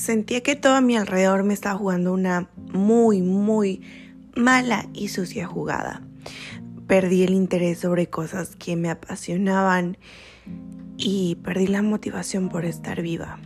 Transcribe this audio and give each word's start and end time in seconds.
Sentía 0.00 0.42
que 0.42 0.56
todo 0.56 0.76
a 0.76 0.80
mi 0.80 0.96
alrededor 0.96 1.44
me 1.44 1.52
estaba 1.52 1.76
jugando 1.76 2.14
una 2.14 2.48
muy, 2.72 3.20
muy 3.20 3.82
mala 4.34 4.86
y 4.94 5.08
sucia 5.08 5.46
jugada. 5.46 6.00
Perdí 6.86 7.22
el 7.22 7.34
interés 7.34 7.80
sobre 7.80 8.08
cosas 8.08 8.56
que 8.56 8.76
me 8.76 8.88
apasionaban 8.88 9.98
y 10.96 11.34
perdí 11.44 11.66
la 11.66 11.82
motivación 11.82 12.48
por 12.48 12.64
estar 12.64 13.02
viva. 13.02 13.40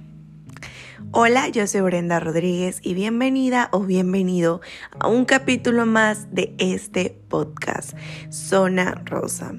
Hola, 1.11 1.49
yo 1.49 1.67
soy 1.67 1.81
Brenda 1.81 2.21
Rodríguez 2.21 2.79
y 2.83 2.95
bienvenida 2.95 3.69
o 3.73 3.81
bienvenido 3.81 4.61
a 5.01 5.09
un 5.09 5.25
capítulo 5.25 5.87
más 5.87 6.33
de 6.33 6.55
este 6.59 7.19
podcast, 7.29 7.95
Zona 8.31 9.03
Rosa. 9.05 9.57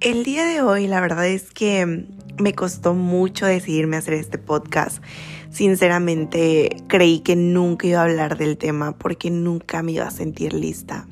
El 0.00 0.24
día 0.24 0.46
de 0.46 0.62
hoy 0.62 0.86
la 0.86 1.02
verdad 1.02 1.28
es 1.28 1.50
que 1.50 2.06
me 2.38 2.54
costó 2.54 2.94
mucho 2.94 3.44
decidirme 3.44 3.98
hacer 3.98 4.14
este 4.14 4.38
podcast 4.38 5.02
Sinceramente 5.54 6.78
creí 6.88 7.20
que 7.20 7.36
nunca 7.36 7.86
iba 7.86 8.00
a 8.00 8.02
hablar 8.02 8.36
del 8.36 8.58
tema 8.58 8.98
porque 8.98 9.30
nunca 9.30 9.84
me 9.84 9.92
iba 9.92 10.04
a 10.04 10.10
sentir 10.10 10.52
lista. 10.52 11.06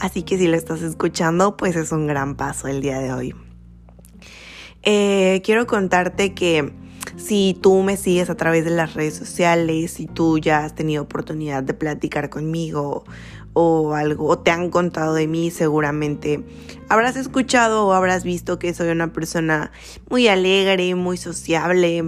Así 0.00 0.24
que 0.24 0.36
si 0.36 0.48
lo 0.48 0.56
estás 0.56 0.82
escuchando, 0.82 1.56
pues 1.56 1.76
es 1.76 1.92
un 1.92 2.08
gran 2.08 2.34
paso 2.34 2.66
el 2.66 2.80
día 2.80 2.98
de 2.98 3.12
hoy. 3.12 3.34
Eh, 4.82 5.42
quiero 5.44 5.68
contarte 5.68 6.34
que 6.34 6.72
si 7.16 7.56
tú 7.62 7.84
me 7.84 7.96
sigues 7.96 8.30
a 8.30 8.34
través 8.36 8.64
de 8.64 8.72
las 8.72 8.94
redes 8.94 9.14
sociales, 9.14 9.92
si 9.92 10.06
tú 10.06 10.38
ya 10.38 10.64
has 10.64 10.74
tenido 10.74 11.04
oportunidad 11.04 11.62
de 11.62 11.72
platicar 11.72 12.30
conmigo 12.30 13.04
o 13.52 13.94
algo, 13.94 14.26
o 14.26 14.40
te 14.40 14.50
han 14.50 14.70
contado 14.70 15.14
de 15.14 15.28
mí, 15.28 15.52
seguramente 15.52 16.44
habrás 16.88 17.14
escuchado 17.14 17.86
o 17.86 17.92
habrás 17.92 18.24
visto 18.24 18.58
que 18.58 18.74
soy 18.74 18.88
una 18.88 19.12
persona 19.12 19.70
muy 20.10 20.26
alegre, 20.26 20.96
muy 20.96 21.16
sociable, 21.16 22.02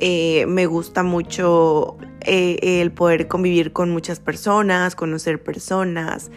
eh, 0.00 0.46
me 0.46 0.64
gusta 0.64 1.02
mucho 1.02 1.98
eh, 2.22 2.80
el 2.80 2.90
poder 2.90 3.28
convivir 3.28 3.72
con 3.72 3.90
muchas 3.90 4.18
personas, 4.18 4.96
conocer 4.96 5.42
personas, 5.42 6.30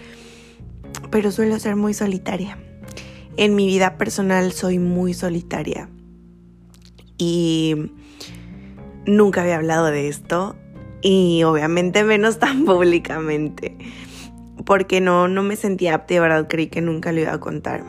pero 1.10 1.32
suelo 1.32 1.58
ser 1.60 1.78
muy 1.78 1.94
solitaria. 1.94 2.58
En 3.38 3.56
mi 3.56 3.66
vida 3.66 3.98
personal 3.98 4.52
soy 4.52 4.80
muy 4.80 5.14
solitaria 5.14 5.90
y 7.18 7.76
nunca 9.06 9.42
había 9.42 9.56
hablado 9.56 9.86
de 9.86 10.10
esto 10.10 10.58
y 11.02 11.44
obviamente 11.44 12.04
menos 12.04 12.40
tan 12.40 12.66
públicamente 12.66 13.78
porque 14.66 15.00
no, 15.00 15.30
no 15.30 15.42
me 15.42 15.56
sentía 15.56 15.96
apta 15.96 16.16
de 16.16 16.20
verdad 16.20 16.48
creí 16.50 16.68
que 16.68 16.82
nunca 16.82 17.14
lo 17.14 17.22
iba 17.22 17.34
a 17.34 17.40
contar. 17.40 17.84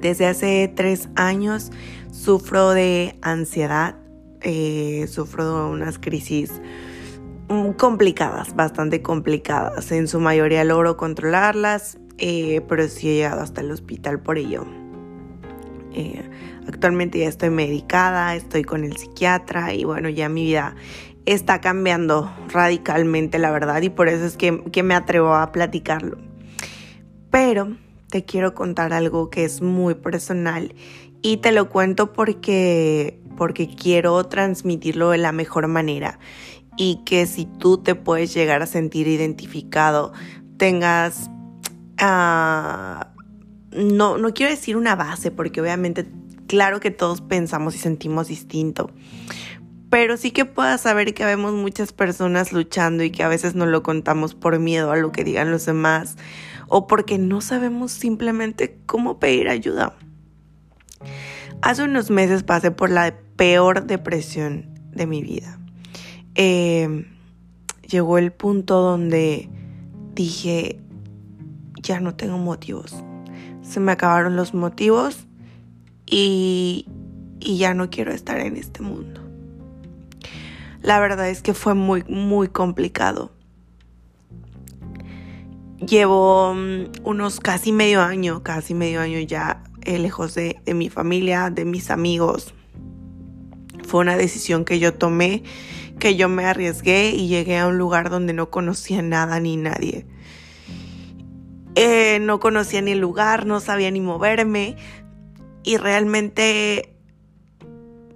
Desde 0.00 0.26
hace 0.26 0.72
tres 0.74 1.08
años 1.14 1.70
sufro 2.10 2.70
de 2.70 3.16
ansiedad 3.22 3.99
eh, 4.42 5.06
sufro 5.08 5.70
unas 5.70 5.98
crisis 5.98 6.60
mm, 7.48 7.72
complicadas, 7.72 8.54
bastante 8.54 9.02
complicadas. 9.02 9.92
En 9.92 10.08
su 10.08 10.20
mayoría 10.20 10.64
logro 10.64 10.96
controlarlas, 10.96 11.98
eh, 12.18 12.60
pero 12.68 12.88
sí 12.88 13.08
he 13.08 13.14
llegado 13.16 13.40
hasta 13.42 13.60
el 13.60 13.70
hospital 13.70 14.20
por 14.20 14.38
ello. 14.38 14.66
Eh, 15.92 16.22
actualmente 16.68 17.18
ya 17.18 17.28
estoy 17.28 17.50
medicada, 17.50 18.34
estoy 18.34 18.62
con 18.62 18.84
el 18.84 18.96
psiquiatra 18.96 19.74
y 19.74 19.84
bueno, 19.84 20.08
ya 20.08 20.28
mi 20.28 20.44
vida 20.44 20.76
está 21.26 21.60
cambiando 21.60 22.32
radicalmente, 22.48 23.38
la 23.38 23.50
verdad, 23.50 23.82
y 23.82 23.88
por 23.88 24.08
eso 24.08 24.24
es 24.24 24.36
que, 24.36 24.62
que 24.70 24.82
me 24.82 24.94
atrevo 24.94 25.34
a 25.34 25.52
platicarlo. 25.52 26.18
Pero 27.30 27.76
te 28.08 28.24
quiero 28.24 28.54
contar 28.54 28.92
algo 28.92 29.30
que 29.30 29.44
es 29.44 29.62
muy 29.62 29.94
personal 29.94 30.74
y 31.22 31.38
te 31.38 31.52
lo 31.52 31.68
cuento 31.68 32.12
porque 32.12 33.20
porque 33.36 33.74
quiero 33.74 34.22
transmitirlo 34.24 35.08
de 35.08 35.16
la 35.16 35.32
mejor 35.32 35.66
manera 35.66 36.18
y 36.76 37.00
que 37.06 37.26
si 37.26 37.46
tú 37.46 37.78
te 37.78 37.94
puedes 37.94 38.34
llegar 38.34 38.60
a 38.60 38.66
sentir 38.66 39.08
identificado, 39.08 40.12
tengas, 40.58 41.30
ah, 41.98 43.14
no, 43.72 44.18
no 44.18 44.34
quiero 44.34 44.50
decir 44.50 44.76
una 44.76 44.94
base, 44.94 45.30
porque 45.30 45.62
obviamente, 45.62 46.06
claro 46.48 46.80
que 46.80 46.90
todos 46.90 47.22
pensamos 47.22 47.74
y 47.74 47.78
sentimos 47.78 48.28
distinto, 48.28 48.90
pero 49.88 50.18
sí 50.18 50.32
que 50.32 50.44
puedas 50.44 50.82
saber 50.82 51.14
que 51.14 51.24
vemos 51.24 51.54
muchas 51.54 51.94
personas 51.94 52.52
luchando 52.52 53.04
y 53.04 53.10
que 53.10 53.22
a 53.22 53.28
veces 53.28 53.54
no 53.54 53.64
lo 53.64 53.82
contamos 53.82 54.34
por 54.34 54.58
miedo 54.58 54.92
a 54.92 54.96
lo 54.96 55.12
que 55.12 55.24
digan 55.24 55.50
los 55.50 55.64
demás 55.64 56.16
o 56.68 56.86
porque 56.86 57.16
no 57.16 57.40
sabemos 57.40 57.90
simplemente 57.90 58.78
cómo 58.86 59.18
pedir 59.18 59.48
ayuda. 59.48 59.96
Hace 61.62 61.84
unos 61.84 62.10
meses 62.10 62.42
pasé 62.42 62.70
por 62.70 62.90
la 62.90 63.14
peor 63.36 63.86
depresión 63.86 64.66
de 64.92 65.06
mi 65.06 65.22
vida. 65.22 65.58
Eh, 66.34 67.06
llegó 67.86 68.18
el 68.18 68.32
punto 68.32 68.80
donde 68.80 69.48
dije, 70.14 70.80
ya 71.82 72.00
no 72.00 72.14
tengo 72.14 72.38
motivos. 72.38 72.94
Se 73.62 73.78
me 73.78 73.92
acabaron 73.92 74.36
los 74.36 74.54
motivos 74.54 75.26
y, 76.06 76.86
y 77.40 77.58
ya 77.58 77.74
no 77.74 77.90
quiero 77.90 78.12
estar 78.12 78.40
en 78.40 78.56
este 78.56 78.82
mundo. 78.82 79.20
La 80.82 80.98
verdad 80.98 81.28
es 81.28 81.42
que 81.42 81.52
fue 81.52 81.74
muy, 81.74 82.04
muy 82.08 82.48
complicado. 82.48 83.32
Llevo 85.78 86.54
mm, 86.54 87.04
unos 87.04 87.40
casi 87.40 87.72
medio 87.72 88.00
año, 88.00 88.42
casi 88.42 88.72
medio 88.72 89.00
año 89.00 89.18
ya 89.20 89.62
eh, 89.84 89.98
lejos 89.98 90.34
de, 90.34 90.60
mi 90.74 90.90
familia, 90.90 91.50
de 91.50 91.64
mis 91.64 91.90
amigos, 91.90 92.54
fue 93.86 94.00
una 94.00 94.16
decisión 94.16 94.64
que 94.64 94.78
yo 94.78 94.94
tomé, 94.94 95.42
que 95.98 96.16
yo 96.16 96.28
me 96.28 96.44
arriesgué 96.44 97.10
y 97.10 97.28
llegué 97.28 97.58
a 97.58 97.66
un 97.66 97.78
lugar 97.78 98.10
donde 98.10 98.32
no 98.32 98.50
conocía 98.50 99.02
nada 99.02 99.40
ni 99.40 99.56
nadie. 99.56 100.06
Eh, 101.76 102.18
no 102.20 102.40
conocía 102.40 102.82
ni 102.82 102.92
el 102.92 102.98
lugar, 102.98 103.46
no 103.46 103.60
sabía 103.60 103.90
ni 103.90 104.00
moverme 104.00 104.76
y 105.62 105.76
realmente 105.76 106.94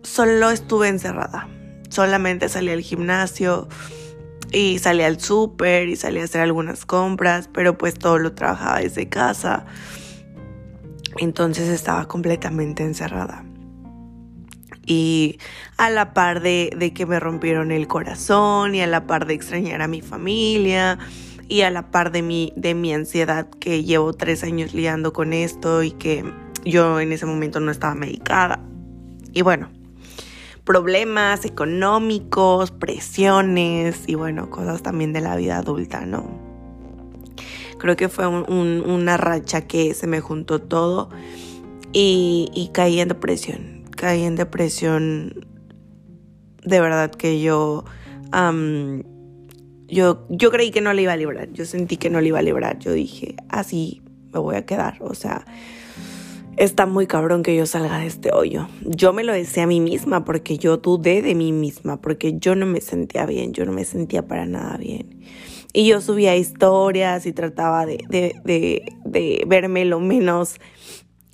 solo 0.03 0.51
estuve 0.51 0.89
encerrada. 0.89 1.49
Solamente 1.89 2.49
salí 2.49 2.71
al 2.71 2.81
gimnasio 2.81 3.69
y 4.53 4.79
salí 4.79 5.03
al 5.03 5.21
súper 5.21 5.89
y 5.89 5.97
salí 5.97 6.21
a 6.21 6.25
hacer 6.25 6.41
algunas 6.41 6.87
compras, 6.87 7.49
pero 7.53 7.77
pues 7.77 7.95
todo 7.95 8.19
lo 8.19 8.33
trabajaba 8.33 8.81
desde 8.81 9.09
casa. 9.09 9.67
Entonces 11.19 11.69
estaba 11.69 12.07
completamente 12.07 12.83
encerrada 12.83 13.45
y 14.87 15.39
a 15.77 15.91
la 15.91 16.13
par 16.13 16.41
de, 16.41 16.93
que 16.95 17.07
me 17.07 17.21
rompieron 17.21 17.73
el 17.73 17.87
corazón 17.87 18.75
y 18.75 18.81
a 18.81 18.87
la 18.87 19.07
par 19.07 19.27
de 19.27 19.35
extrañar 19.35 19.83
a 19.83 19.89
mi 19.89 20.03
familia 20.03 20.99
y 21.49 21.63
a 21.63 21.71
la 21.71 21.91
par 21.91 22.13
de 22.13 22.23
mi, 22.23 22.53
de 22.57 22.75
mi 22.75 22.93
ansiedad 22.93 23.49
que 23.49 23.85
llevo 23.85 24.13
tres 24.13 24.45
años 24.45 24.75
liando 24.75 25.13
con 25.13 25.33
esto 25.33 25.83
y 25.83 25.93
que 25.93 26.25
yo 26.65 27.01
en 27.01 27.13
ese 27.13 27.27
momento 27.27 27.61
no 27.61 27.71
estaba 27.71 27.95
medicada. 27.95 28.61
Y 29.33 29.43
bueno, 29.43 29.71
problemas 30.65 31.45
económicos, 31.45 32.71
presiones 32.71 34.05
y 34.07 34.15
bueno, 34.15 34.51
cosas 34.51 34.83
también 34.83 35.13
de 35.13 35.21
la 35.21 35.37
vida 35.37 35.59
adulta, 35.59 36.07
¿no? 36.07 36.44
Creo 37.85 37.97
que 37.97 38.09
fue 38.09 38.27
una 38.27 39.19
racha 39.19 39.67
que 39.67 39.93
se 39.93 40.07
me 40.07 40.21
juntó 40.21 40.59
todo 40.59 41.11
y, 41.93 42.51
y 42.55 42.71
caí 42.73 42.99
en 42.99 43.09
depresión 43.09 43.75
caí 43.95 44.25
en 44.25 44.37
depresión. 44.37 45.47
De 46.63 46.81
verdad 46.81 47.11
que 47.11 47.41
yo, 47.41 47.85
yo, 49.89 50.27
yo 50.29 50.51
creí 50.51 50.71
que 50.71 50.81
no 50.81 50.93
le 50.93 51.03
iba 51.03 51.13
a 51.13 51.17
librar. 51.17 51.53
Yo 51.53 51.65
sentí 51.65 51.97
que 51.97 52.11
no 52.11 52.21
le 52.21 52.29
iba 52.29 52.39
a 52.39 52.43
librar. 52.43 52.79
Yo 52.79 52.93
dije, 52.93 53.37
así 53.49 54.03
me 54.33 54.41
voy 54.41 54.57
a 54.57 54.65
quedar. 54.65 54.99
O 55.01 55.15
sea, 55.15 55.45
está 56.57 56.87
muy 56.87 57.07
cabrón 57.07 57.43
que 57.43 57.55
yo 57.57 57.67
salga 57.67 57.99
de 57.99 58.07
este 58.07 58.33
hoyo. 58.33 58.69
Yo 58.83 59.13
me 59.13 59.25
lo 59.25 59.33
decía 59.33 59.65
a 59.65 59.67
mí 59.67 59.81
misma 59.81 60.25
porque 60.25 60.57
yo 60.59 60.79
dudé 60.79 61.23
de 61.23 61.35
mí 61.35 61.53
misma, 61.53 62.01
porque 62.01 62.39
yo 62.39 62.55
no 62.55 62.67
me 62.67 62.81
sentía 62.81 63.27
bien, 63.27 63.53
yo 63.53 63.67
no 63.67 63.73
me 63.73 63.85
sentía 63.85 64.27
para 64.27 64.47
nada 64.47 64.79
bien. 64.79 65.21
Y 65.75 65.87
yo 65.87 66.01
subía 66.01 66.37
historias 66.37 67.27
y 67.27 67.33
trataba 67.33 67.85
de, 67.85 67.99
de, 68.09 68.35
de, 68.45 68.93
de 69.05 69.45
verme 69.47 69.85
lo 69.85 70.01
menos 70.01 70.59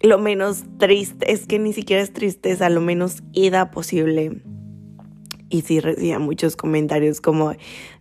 lo 0.00 0.18
menos 0.18 0.64
triste, 0.78 1.30
es 1.30 1.46
que 1.46 1.58
ni 1.58 1.72
siquiera 1.72 2.02
es 2.02 2.12
tristeza, 2.12 2.70
lo 2.70 2.80
menos 2.80 3.22
ida 3.32 3.70
posible. 3.70 4.42
Y 5.50 5.62
sí 5.62 5.80
recibía 5.80 6.18
muchos 6.18 6.56
comentarios 6.56 7.20
como, 7.20 7.54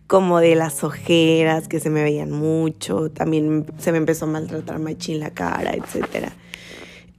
como 0.06 0.40
de 0.40 0.54
las 0.54 0.82
ojeras 0.82 1.68
que 1.68 1.80
se 1.80 1.90
me 1.90 2.02
veían 2.02 2.30
mucho, 2.30 3.10
también 3.10 3.66
se 3.78 3.92
me 3.92 3.98
empezó 3.98 4.24
a 4.24 4.28
maltratar 4.28 4.78
machín 4.78 5.20
la 5.20 5.30
cara, 5.30 5.72
etc. 5.72 6.30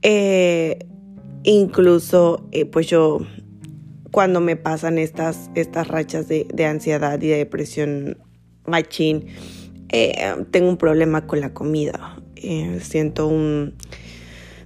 Eh, 0.00 0.78
incluso, 1.44 2.48
eh, 2.50 2.64
pues 2.64 2.86
yo, 2.88 3.20
cuando 4.10 4.40
me 4.40 4.56
pasan 4.56 4.98
estas, 4.98 5.50
estas 5.54 5.86
rachas 5.88 6.28
de, 6.28 6.66
ansiedad 6.66 7.20
y 7.20 7.28
de 7.28 7.36
depresión 7.36 8.18
machín, 8.66 9.26
eh, 9.88 10.34
tengo 10.50 10.68
un 10.68 10.76
problema 10.76 11.26
con 11.26 11.40
la 11.40 11.52
comida. 11.52 12.16
siento 12.80 13.28
un 13.28 13.74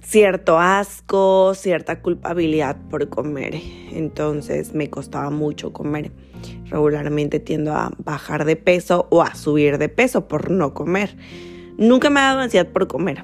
cierto 0.07 0.57
asco, 0.57 1.53
cierta 1.53 2.01
culpabilidad 2.01 2.77
por 2.89 3.09
comer. 3.09 3.55
Entonces 3.91 4.73
me 4.73 4.89
costaba 4.89 5.29
mucho 5.29 5.73
comer. 5.73 6.11
Regularmente 6.69 7.39
tiendo 7.39 7.73
a 7.73 7.91
bajar 7.97 8.45
de 8.45 8.55
peso 8.55 9.07
o 9.09 9.21
a 9.21 9.35
subir 9.35 9.77
de 9.77 9.89
peso 9.89 10.27
por 10.27 10.49
no 10.49 10.73
comer. 10.73 11.15
Nunca 11.77 12.09
me 12.09 12.21
ha 12.21 12.23
dado 12.23 12.39
ansiedad 12.39 12.67
por 12.67 12.87
comer. 12.87 13.23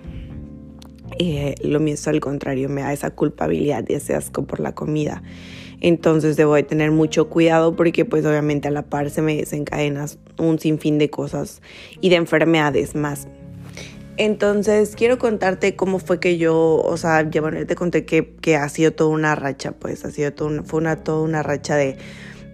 Eh, 1.19 1.55
lo 1.63 1.79
mío 1.79 1.93
es 1.93 2.07
al 2.07 2.19
contrario, 2.19 2.69
me 2.69 2.81
da 2.81 2.93
esa 2.93 3.11
culpabilidad 3.11 3.83
y 3.87 3.93
ese 3.93 4.15
asco 4.15 4.45
por 4.45 4.59
la 4.59 4.73
comida. 4.73 5.23
Entonces 5.81 6.37
debo 6.37 6.55
de 6.55 6.63
tener 6.63 6.91
mucho 6.91 7.29
cuidado 7.29 7.75
porque 7.75 8.05
pues 8.05 8.25
obviamente 8.25 8.69
a 8.69 8.71
la 8.71 8.83
par 8.83 9.09
se 9.09 9.21
me 9.21 9.35
desencadena 9.35 10.05
un 10.37 10.57
sinfín 10.57 10.97
de 10.97 11.09
cosas 11.09 11.61
y 11.99 12.09
de 12.09 12.15
enfermedades 12.15 12.95
más. 12.95 13.27
Entonces, 14.15 14.95
quiero 14.95 15.17
contarte 15.17 15.75
cómo 15.75 15.97
fue 15.97 16.19
que 16.19 16.37
yo, 16.37 16.55
o 16.55 16.97
sea, 16.97 17.27
ya 17.27 17.41
bueno, 17.41 17.65
te 17.65 17.75
conté 17.75 18.05
que, 18.05 18.35
que, 18.41 18.55
ha 18.55 18.69
sido 18.69 18.91
toda 18.91 19.09
una 19.09 19.33
racha, 19.33 19.71
pues 19.71 20.05
ha 20.05 20.11
sido 20.11 20.31
una, 20.45 20.61
fue 20.61 20.81
una, 20.81 20.97
toda 20.97 21.21
una 21.21 21.41
racha 21.41 21.75
de, 21.75 21.97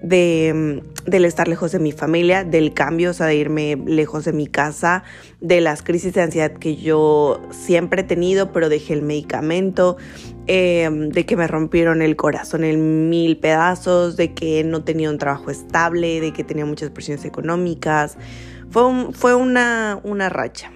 de, 0.02 0.82
del 1.06 1.26
estar 1.26 1.48
lejos 1.48 1.72
de 1.72 1.80
mi 1.80 1.92
familia, 1.92 2.44
del 2.44 2.74
cambio, 2.74 3.12
o 3.12 3.14
sea, 3.14 3.28
de 3.28 3.36
irme 3.36 3.76
lejos 3.76 4.26
de 4.26 4.34
mi 4.34 4.48
casa, 4.48 5.04
de 5.42 5.62
las 5.62 5.82
crisis 5.82 6.14
de 6.14 6.22
ansiedad 6.22 6.54
que 6.54 6.76
yo 6.76 7.42
siempre 7.52 8.02
he 8.02 8.04
tenido, 8.04 8.52
pero 8.52 8.70
dejé 8.70 8.94
el 8.94 9.02
medicamento, 9.02 9.98
em, 10.48 11.10
de 11.10 11.26
que 11.26 11.36
me 11.36 11.48
rompieron 11.48 12.02
el 12.02 12.16
corazón 12.16 12.64
en 12.64 13.10
mil 13.10 13.38
pedazos, 13.38 14.18
de 14.18 14.34
que 14.34 14.64
no 14.64 14.84
tenía 14.84 15.10
un 15.10 15.18
trabajo 15.18 15.52
estable, 15.52 16.22
de 16.22 16.34
que 16.34 16.44
tenía 16.44 16.66
muchas 16.66 16.90
presiones 16.92 17.26
económicas. 17.26 18.18
Fue, 18.70 19.12
fue 19.14 19.36
una, 19.36 20.00
una 20.04 20.30
racha. 20.30 20.72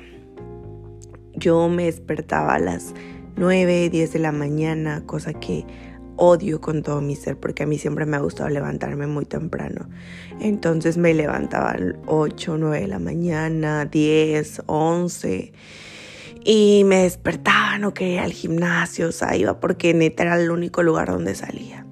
Yo 1.35 1.67
me 1.69 1.85
despertaba 1.85 2.55
a 2.55 2.59
las 2.59 2.93
9, 3.35 3.89
10 3.89 4.13
de 4.13 4.19
la 4.19 4.31
mañana, 4.31 5.03
cosa 5.05 5.33
que 5.33 5.65
odio 6.15 6.61
con 6.61 6.83
todo 6.83 7.01
mi 7.01 7.15
ser 7.15 7.37
porque 7.37 7.63
a 7.63 7.65
mí 7.65 7.77
siempre 7.77 8.05
me 8.05 8.17
ha 8.17 8.19
gustado 8.19 8.49
levantarme 8.49 9.07
muy 9.07 9.25
temprano. 9.25 9.89
Entonces 10.39 10.97
me 10.97 11.13
levantaba 11.13 11.71
a 11.71 11.77
8, 12.07 12.57
9 12.57 12.81
de 12.81 12.87
la 12.87 12.99
mañana, 12.99 13.85
10, 13.85 14.63
11 14.65 15.53
y 16.45 16.83
me 16.85 17.03
despertaba, 17.03 17.77
no 17.77 17.93
quería 17.93 18.15
ir 18.15 18.19
al 18.19 18.33
gimnasio, 18.33 19.07
o 19.07 19.11
sea, 19.11 19.35
iba 19.35 19.59
porque 19.59 19.93
neta 19.93 20.23
era 20.23 20.41
el 20.41 20.51
único 20.51 20.83
lugar 20.83 21.09
donde 21.09 21.35
salía. 21.35 21.85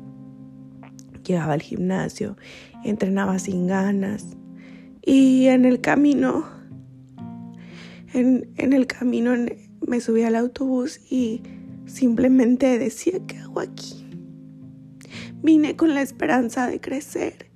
Llegaba 1.25 1.53
al 1.53 1.61
gimnasio, 1.61 2.35
entrenaba 2.83 3.39
sin 3.39 3.67
ganas 3.67 4.25
y 5.01 5.47
en 5.47 5.65
el 5.65 5.79
camino 5.79 6.45
en, 8.13 8.73
el 8.73 8.87
camino 8.87 9.33
me 9.87 10.01
subí 10.01 10.23
al 10.23 10.35
autobús 10.35 10.99
y 11.09 11.41
simplemente 11.85 12.77
decía, 12.77 13.19
¿qué 13.25 13.37
hago 13.37 13.59
aquí? 13.59 14.00
Vine 15.43 15.75
con 15.75 15.93
la 15.93 16.01
esperanza 16.01 16.67
de 16.67 16.79
crecer, 16.79 17.49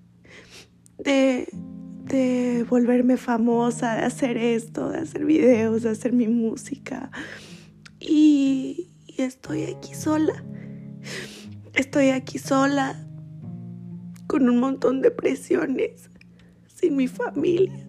de, 0.97 1.47
de 2.05 2.65
volverme 2.69 3.17
famosa, 3.17 3.95
de 3.95 4.03
hacer 4.03 4.37
esto, 4.37 4.89
de 4.89 4.99
hacer 4.99 5.25
videos, 5.25 5.83
de 5.83 5.89
hacer 5.89 6.13
mi 6.13 6.27
música. 6.27 7.11
Y, 7.99 8.89
y 9.05 9.21
estoy 9.21 9.63
aquí 9.63 9.93
sola. 9.93 10.43
Estoy 11.73 12.09
aquí 12.09 12.39
sola 12.39 13.05
con 14.27 14.49
un 14.49 14.59
montón 14.59 15.01
de 15.01 15.11
presiones, 15.11 16.09
sin 16.67 16.95
mi 16.95 17.07
familia. 17.07 17.87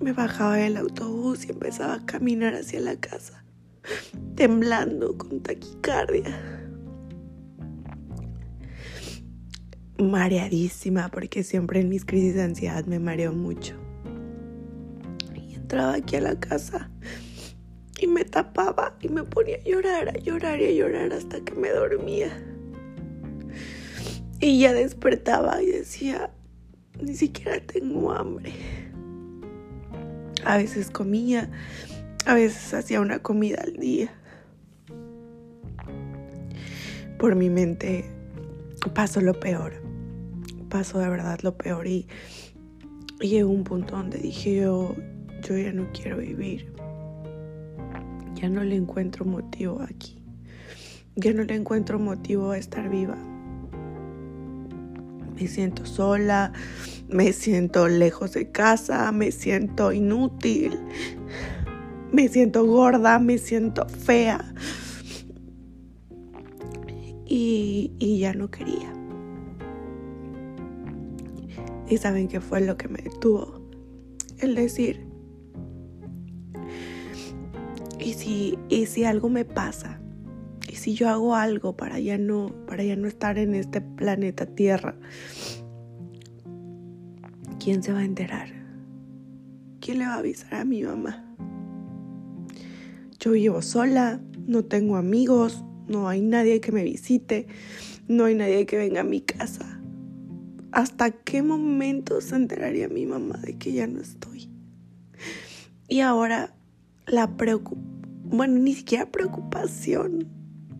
Me 0.00 0.12
bajaba 0.12 0.56
del 0.56 0.76
autobús 0.76 1.46
y 1.46 1.52
empezaba 1.52 1.94
a 1.94 2.06
caminar 2.06 2.54
hacia 2.54 2.80
la 2.80 2.96
casa, 2.96 3.44
temblando 4.34 5.16
con 5.16 5.40
taquicardia. 5.42 6.55
Mareadísima, 9.98 11.08
porque 11.08 11.42
siempre 11.42 11.80
en 11.80 11.88
mis 11.88 12.04
crisis 12.04 12.34
de 12.34 12.42
ansiedad 12.42 12.84
me 12.84 12.98
mareo 12.98 13.32
mucho. 13.32 13.74
Y 15.34 15.54
entraba 15.54 15.94
aquí 15.94 16.16
a 16.16 16.20
la 16.20 16.38
casa 16.38 16.90
y 17.98 18.06
me 18.06 18.24
tapaba 18.24 18.96
y 19.00 19.08
me 19.08 19.22
ponía 19.22 19.56
a 19.56 19.64
llorar, 19.64 20.08
a 20.10 20.18
llorar 20.18 20.60
y 20.60 20.66
a 20.66 20.72
llorar 20.72 21.12
hasta 21.12 21.40
que 21.40 21.54
me 21.54 21.70
dormía. 21.70 22.30
Y 24.38 24.60
ya 24.60 24.74
despertaba 24.74 25.62
y 25.62 25.66
decía, 25.66 26.30
ni 27.00 27.14
siquiera 27.14 27.58
tengo 27.60 28.12
hambre. 28.12 28.52
A 30.44 30.58
veces 30.58 30.90
comía, 30.90 31.50
a 32.26 32.34
veces 32.34 32.74
hacía 32.74 33.00
una 33.00 33.20
comida 33.20 33.62
al 33.64 33.74
día. 33.78 34.12
Por 37.18 37.34
mi 37.34 37.48
mente 37.48 38.15
pasó 38.94 39.20
lo 39.20 39.38
peor, 39.38 39.82
pasó 40.68 40.98
de 40.98 41.08
verdad 41.08 41.38
lo 41.42 41.56
peor 41.56 41.86
y, 41.86 42.06
llegó 43.20 43.50
un 43.50 43.64
punto 43.64 43.96
donde 43.96 44.18
dije 44.18 44.56
yo, 44.56 44.94
yo 45.42 45.56
ya 45.56 45.72
no 45.72 45.88
quiero 45.92 46.18
vivir, 46.18 46.70
ya 48.34 48.48
no 48.48 48.62
le 48.62 48.76
encuentro 48.76 49.24
motivo 49.24 49.80
aquí, 49.80 50.22
ya 51.14 51.32
no 51.32 51.42
le 51.44 51.54
encuentro 51.54 51.98
motivo 51.98 52.50
a 52.50 52.58
estar 52.58 52.88
viva. 52.90 53.16
Me 55.34 55.48
siento 55.48 55.84
sola, 55.84 56.52
me 57.08 57.32
siento 57.32 57.88
lejos 57.88 58.32
de 58.32 58.50
casa, 58.50 59.12
me 59.12 59.32
siento 59.32 59.92
inútil, 59.92 60.78
me 62.12 62.28
siento 62.28 62.64
gorda, 62.64 63.18
me 63.18 63.38
siento 63.38 63.86
fea. 63.88 64.54
Y, 67.38 68.18
ya 68.18 68.32
no 68.32 68.50
quería. 68.50 68.92
Y 71.88 71.98
saben 71.98 72.28
qué 72.28 72.40
fue 72.40 72.60
lo 72.62 72.76
que 72.76 72.88
me 72.88 73.02
detuvo. 73.02 73.60
El 74.38 74.54
decir, 74.54 75.06
¿y 77.98 78.14
si, 78.14 78.58
y 78.68 78.86
si 78.86 79.04
algo 79.04 79.28
me 79.28 79.44
pasa? 79.44 80.00
¿Y 80.68 80.76
si 80.76 80.94
yo 80.94 81.08
hago 81.08 81.34
algo 81.34 81.76
para 81.76 81.98
ya 81.98 82.16
no, 82.18 82.54
para 82.66 82.82
ya 82.82 82.96
no 82.96 83.06
estar 83.06 83.38
en 83.38 83.54
este 83.54 83.80
planeta 83.80 84.46
Tierra? 84.46 84.96
¿quién 87.66 87.82
se 87.82 87.92
va 87.92 87.98
a 87.98 88.04
enterar? 88.04 88.48
¿Quién 89.80 89.98
le 89.98 90.06
va 90.06 90.14
a 90.14 90.18
avisar 90.18 90.54
a 90.54 90.64
mi 90.64 90.84
mamá? 90.84 91.24
Yo 93.18 93.32
vivo 93.32 93.60
sola, 93.60 94.20
no 94.46 94.64
tengo 94.64 94.94
amigos, 94.94 95.64
no 95.88 96.08
hay 96.08 96.20
nadie 96.20 96.60
que 96.60 96.72
me 96.72 96.84
visite, 96.84 97.46
no 98.08 98.24
hay 98.24 98.34
nadie 98.34 98.66
que 98.66 98.76
venga 98.76 99.00
a 99.00 99.04
mi 99.04 99.20
casa. 99.20 99.80
¿Hasta 100.72 101.10
qué 101.10 101.42
momento 101.42 102.20
se 102.20 102.36
enteraría 102.36 102.88
mi 102.88 103.06
mamá 103.06 103.38
de 103.38 103.56
que 103.56 103.72
ya 103.72 103.86
no 103.86 104.00
estoy? 104.00 104.50
Y 105.88 106.00
ahora 106.00 106.54
la 107.06 107.36
preocupación, 107.36 107.96
bueno, 108.24 108.58
ni 108.58 108.74
siquiera 108.74 109.10
preocupación, 109.10 110.28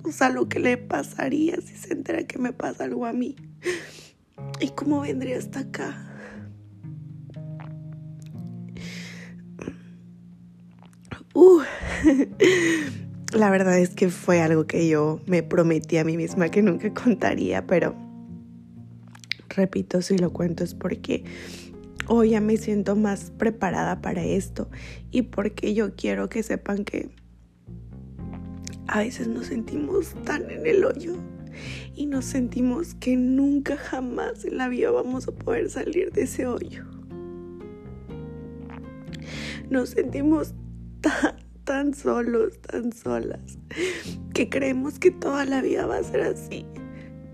o 0.02 0.10
sea, 0.10 0.30
lo 0.30 0.48
que 0.48 0.58
le 0.58 0.76
pasaría 0.76 1.60
si 1.60 1.76
se 1.76 1.92
entera 1.92 2.24
que 2.24 2.38
me 2.38 2.52
pasa 2.52 2.84
algo 2.84 3.06
a 3.06 3.12
mí. 3.12 3.36
¿Y 4.60 4.70
cómo 4.70 5.00
vendría 5.00 5.38
hasta 5.38 5.60
acá? 5.60 6.02
Uh. 11.34 11.62
La 13.36 13.50
verdad 13.50 13.78
es 13.78 13.90
que 13.90 14.08
fue 14.08 14.40
algo 14.40 14.66
que 14.66 14.88
yo 14.88 15.20
me 15.26 15.42
prometí 15.42 15.98
a 15.98 16.04
mí 16.04 16.16
misma 16.16 16.48
que 16.48 16.62
nunca 16.62 16.94
contaría, 16.94 17.66
pero 17.66 17.94
repito, 19.50 20.00
si 20.00 20.16
lo 20.16 20.32
cuento 20.32 20.64
es 20.64 20.74
porque 20.74 21.22
hoy 22.06 22.30
ya 22.30 22.40
me 22.40 22.56
siento 22.56 22.96
más 22.96 23.32
preparada 23.36 24.00
para 24.00 24.24
esto 24.24 24.70
y 25.10 25.20
porque 25.20 25.74
yo 25.74 25.94
quiero 25.94 26.30
que 26.30 26.42
sepan 26.42 26.86
que 26.86 27.10
a 28.86 29.00
veces 29.00 29.28
nos 29.28 29.48
sentimos 29.48 30.14
tan 30.24 30.50
en 30.50 30.66
el 30.66 30.82
hoyo 30.86 31.16
y 31.94 32.06
nos 32.06 32.24
sentimos 32.24 32.94
que 32.94 33.16
nunca 33.16 33.76
jamás 33.76 34.46
en 34.46 34.56
la 34.56 34.68
vida 34.68 34.90
vamos 34.90 35.28
a 35.28 35.32
poder 35.32 35.68
salir 35.68 36.10
de 36.10 36.22
ese 36.22 36.46
hoyo. 36.46 36.86
Nos 39.68 39.90
sentimos 39.90 40.54
tan, 41.02 41.45
solos, 41.94 42.60
tan 42.62 42.92
solas, 42.92 43.58
que 44.32 44.48
creemos 44.48 44.98
que 44.98 45.10
toda 45.10 45.44
la 45.44 45.60
vida 45.60 45.86
va 45.86 45.98
a 45.98 46.02
ser 46.02 46.22
así 46.22 46.64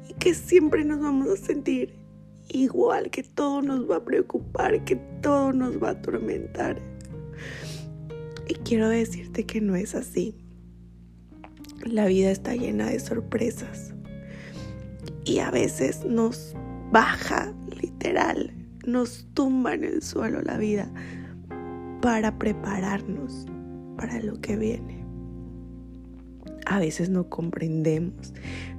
y 0.09 0.15
que 0.15 0.35
siempre 0.35 0.85
nos 0.85 1.01
vamos 1.01 1.29
a 1.29 1.37
sentir 1.37 1.95
igual, 2.49 3.11
que 3.11 3.23
todo 3.23 3.63
nos 3.63 3.89
va 3.89 3.97
a 3.97 4.05
preocupar, 4.05 4.85
que 4.85 4.97
todo 5.21 5.53
nos 5.53 5.83
va 5.83 5.89
a 5.89 5.93
atormentar. 5.93 6.81
Y 8.49 8.55
quiero 8.55 8.89
decirte 8.89 9.45
que 9.45 9.61
no 9.61 9.77
es 9.77 9.95
así. 9.95 10.35
La 11.85 12.07
vida 12.07 12.31
está 12.31 12.55
llena 12.55 12.87
de 12.87 13.01
sorpresas 13.01 13.93
y 15.25 15.39
a 15.39 15.51
veces 15.51 16.05
nos 16.05 16.55
baja, 16.91 17.53
literal, 17.81 18.53
nos 18.87 19.27
tumba 19.35 19.75
en 19.75 19.85
el 19.85 20.03
suelo 20.03 20.43
la 20.43 20.59
vida 20.59 20.91
para 22.01 22.39
prepararnos 22.39 23.47
para 23.97 24.21
lo 24.21 24.41
que 24.41 24.57
viene. 24.57 25.05
A 26.67 26.79
veces 26.79 27.11
no 27.11 27.29
comprendemos, 27.29 28.33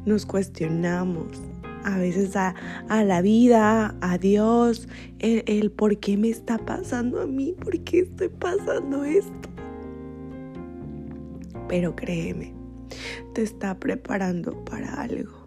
nos 0.06 0.26
cuestionamos, 0.26 1.28
a 1.84 1.98
veces 1.98 2.36
a, 2.36 2.56
la 2.90 3.22
vida, 3.22 3.96
a 4.02 4.18
Dios, 4.18 4.88
el, 5.20 5.44
el 5.48 5.72
por 5.72 5.98
qué 6.00 6.18
me 6.18 6.30
está 6.30 6.58
pasando 6.58 7.22
a 7.22 7.28
mí, 7.28 7.54
por 7.60 7.78
qué 7.84 8.00
estoy 8.00 8.30
pasando 8.30 9.04
esto. 9.04 9.50
Pero 11.68 11.96
créeme, 11.96 12.54
te 13.34 13.42
está 13.42 13.80
preparando 13.80 14.64
para 14.64 15.02
algo 15.02 15.43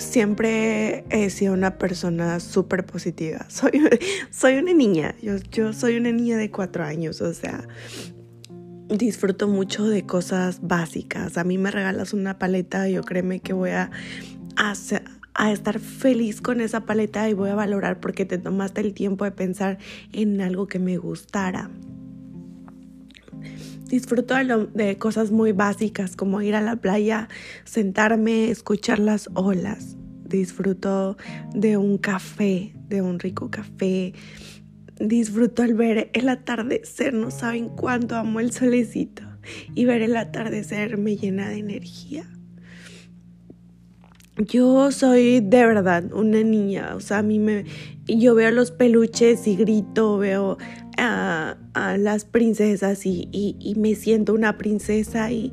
siempre 0.00 1.04
he 1.10 1.30
sido 1.30 1.52
una 1.52 1.78
persona 1.78 2.40
súper 2.40 2.84
positiva. 2.86 3.46
Soy, 3.48 3.72
soy 4.30 4.54
una 4.56 4.72
niña, 4.72 5.14
yo, 5.22 5.36
yo 5.50 5.72
soy 5.72 5.96
una 5.96 6.10
niña 6.10 6.36
de 6.36 6.50
cuatro 6.50 6.84
años, 6.84 7.20
o 7.20 7.32
sea, 7.34 7.66
disfruto 8.88 9.46
mucho 9.46 9.86
de 9.86 10.04
cosas 10.06 10.60
básicas. 10.62 11.36
A 11.38 11.44
mí 11.44 11.58
me 11.58 11.70
regalas 11.70 12.12
una 12.12 12.38
paleta, 12.38 12.88
yo 12.88 13.02
créeme 13.02 13.40
que 13.40 13.52
voy 13.52 13.70
a, 13.70 13.90
a 14.56 15.52
estar 15.52 15.78
feliz 15.78 16.40
con 16.40 16.60
esa 16.60 16.86
paleta 16.86 17.28
y 17.28 17.34
voy 17.34 17.50
a 17.50 17.54
valorar 17.54 18.00
porque 18.00 18.24
te 18.24 18.38
tomaste 18.38 18.80
el 18.80 18.94
tiempo 18.94 19.24
de 19.24 19.32
pensar 19.32 19.78
en 20.12 20.40
algo 20.40 20.66
que 20.66 20.78
me 20.78 20.96
gustara. 20.96 21.70
Disfruto 23.90 24.36
de, 24.36 24.98
cosas 24.98 25.32
muy 25.32 25.50
básicas 25.50 26.14
como 26.14 26.40
ir 26.42 26.54
a 26.54 26.60
la 26.60 26.76
playa, 26.76 27.28
sentarme, 27.64 28.48
escuchar 28.48 29.00
las 29.00 29.28
olas. 29.34 29.96
Disfruto 30.24 31.16
de 31.52 31.76
un 31.76 31.98
café, 31.98 32.72
de 32.88 33.02
un 33.02 33.18
rico 33.18 33.50
café. 33.50 34.14
Disfruto 35.00 35.64
el 35.64 35.74
ver 35.74 36.08
el 36.14 36.28
atardecer. 36.28 37.14
No 37.14 37.32
saben 37.32 37.68
cuánto 37.68 38.14
amo 38.14 38.38
el 38.38 38.52
solecito. 38.52 39.24
Y 39.74 39.86
ver 39.86 40.02
el 40.02 40.16
atardecer 40.16 40.96
me 40.96 41.16
llena 41.16 41.48
de 41.48 41.58
energía. 41.58 42.24
Yo 44.36 44.92
soy 44.92 45.40
de 45.40 45.66
verdad 45.66 46.12
una 46.12 46.44
niña, 46.44 46.94
o 46.94 47.00
sea, 47.00 47.18
a 47.18 47.22
mí 47.22 47.38
me, 47.38 47.64
yo 48.06 48.34
veo 48.34 48.50
los 48.52 48.70
peluches 48.70 49.46
y 49.46 49.56
grito, 49.56 50.16
veo 50.16 50.56
a, 51.74 51.96
las 51.96 52.24
princesas 52.24 53.06
y, 53.06 53.28
y, 53.32 53.74
me 53.76 53.94
siento 53.94 54.34
una 54.34 54.58
princesa 54.58 55.30
y 55.30 55.52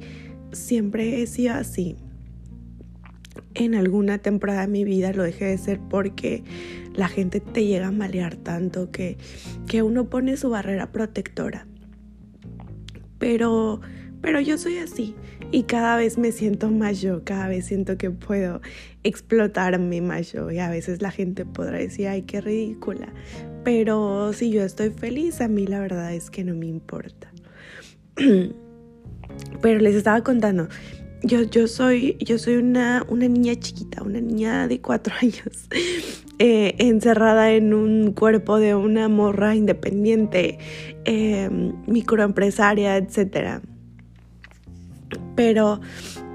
siempre 0.51 1.21
he 1.21 1.27
sido 1.27 1.55
así. 1.55 1.95
En 3.53 3.75
alguna 3.75 4.19
temporada 4.19 4.61
de 4.61 4.67
mi 4.67 4.83
vida 4.83 5.13
lo 5.13 5.23
dejé 5.23 5.45
de 5.45 5.57
ser 5.57 5.79
porque 5.79 6.43
la 6.93 7.07
gente 7.07 7.39
te 7.39 7.65
llega 7.65 7.87
a 7.87 7.91
malear 7.91 8.35
tanto 8.35 8.91
que, 8.91 9.17
que 9.67 9.81
uno 9.83 10.09
pone 10.09 10.37
su 10.37 10.49
barrera 10.49 10.91
protectora. 10.91 11.67
Pero, 13.17 13.81
pero 14.21 14.39
yo 14.39 14.57
soy 14.57 14.77
así 14.77 15.15
y 15.51 15.63
cada 15.63 15.95
vez 15.95 16.17
me 16.17 16.31
siento 16.31 16.69
más 16.69 17.01
yo, 17.01 17.23
cada 17.23 17.47
vez 17.47 17.65
siento 17.65 17.97
que 17.97 18.11
puedo 18.11 18.61
explotarme 19.03 20.01
más 20.01 20.33
yo 20.33 20.51
y 20.51 20.59
a 20.59 20.69
veces 20.69 21.01
la 21.01 21.11
gente 21.11 21.45
podrá 21.45 21.77
decir, 21.77 22.07
ay, 22.07 22.23
qué 22.23 22.41
ridícula, 22.41 23.13
pero 23.67 24.31
si 24.31 24.49
yo 24.49 24.63
estoy 24.63 24.91
feliz, 24.91 25.41
a 25.41 25.49
mí 25.49 25.67
la 25.67 25.81
verdad 25.81 26.13
es 26.13 26.29
que 26.29 26.45
no 26.45 26.55
me 26.55 26.67
importa. 26.67 27.29
Pero 29.61 29.79
les 29.81 29.93
estaba 29.93 30.23
contando, 30.23 30.69
yo, 31.21 31.41
yo 31.41 31.67
soy, 31.67 32.15
yo 32.21 32.39
soy 32.39 32.55
una, 32.55 33.05
una 33.09 33.27
niña 33.27 33.55
chiquita, 33.59 34.03
una 34.03 34.21
niña 34.21 34.69
de 34.69 34.79
cuatro 34.79 35.13
años, 35.21 35.67
eh, 36.39 36.75
encerrada 36.77 37.51
en 37.51 37.73
un 37.73 38.13
cuerpo 38.13 38.57
de 38.57 38.73
una 38.73 39.09
morra 39.09 39.53
independiente, 39.53 40.59
eh, 41.03 41.49
microempresaria, 41.87 42.95
etc. 42.95 43.59
Pero, 45.35 45.81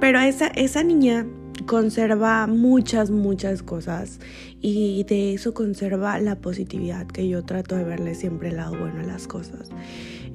pero 0.01 0.21
esa, 0.21 0.49
esa 0.49 0.83
niña 0.83 1.27
conserva 1.67 2.47
muchas, 2.47 3.11
muchas 3.11 3.63
cosas 3.63 4.21
y 4.61 5.05
de 5.05 5.35
eso 5.35 5.55
conserva 5.55 6.19
la 6.19 6.37
positividad 6.37 7.07
que 7.07 7.29
yo 7.29 7.45
trato 7.45 7.77
de 7.77 7.85
verle 7.85 8.15
siempre 8.15 8.49
el 8.51 8.57
lado 8.57 8.79
bueno 8.79 9.01
a 9.01 9.05
las 9.05 9.27
cosas. 9.27 9.71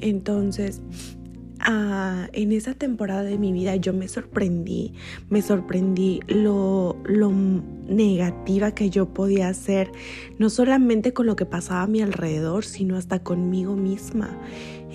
Entonces, 0.01 0.81
ah, 1.59 2.27
en 2.33 2.51
esa 2.51 2.73
temporada 2.73 3.23
de 3.23 3.37
mi 3.37 3.51
vida 3.51 3.75
yo 3.75 3.93
me 3.93 4.07
sorprendí, 4.07 4.93
me 5.29 5.41
sorprendí 5.41 6.19
lo, 6.27 6.97
lo 7.05 7.31
negativa 7.31 8.71
que 8.71 8.89
yo 8.89 9.13
podía 9.13 9.53
ser, 9.53 9.91
no 10.37 10.49
solamente 10.49 11.13
con 11.13 11.25
lo 11.25 11.35
que 11.35 11.45
pasaba 11.45 11.83
a 11.83 11.87
mi 11.87 12.01
alrededor, 12.01 12.65
sino 12.65 12.97
hasta 12.97 13.19
conmigo 13.19 13.75
misma. 13.75 14.37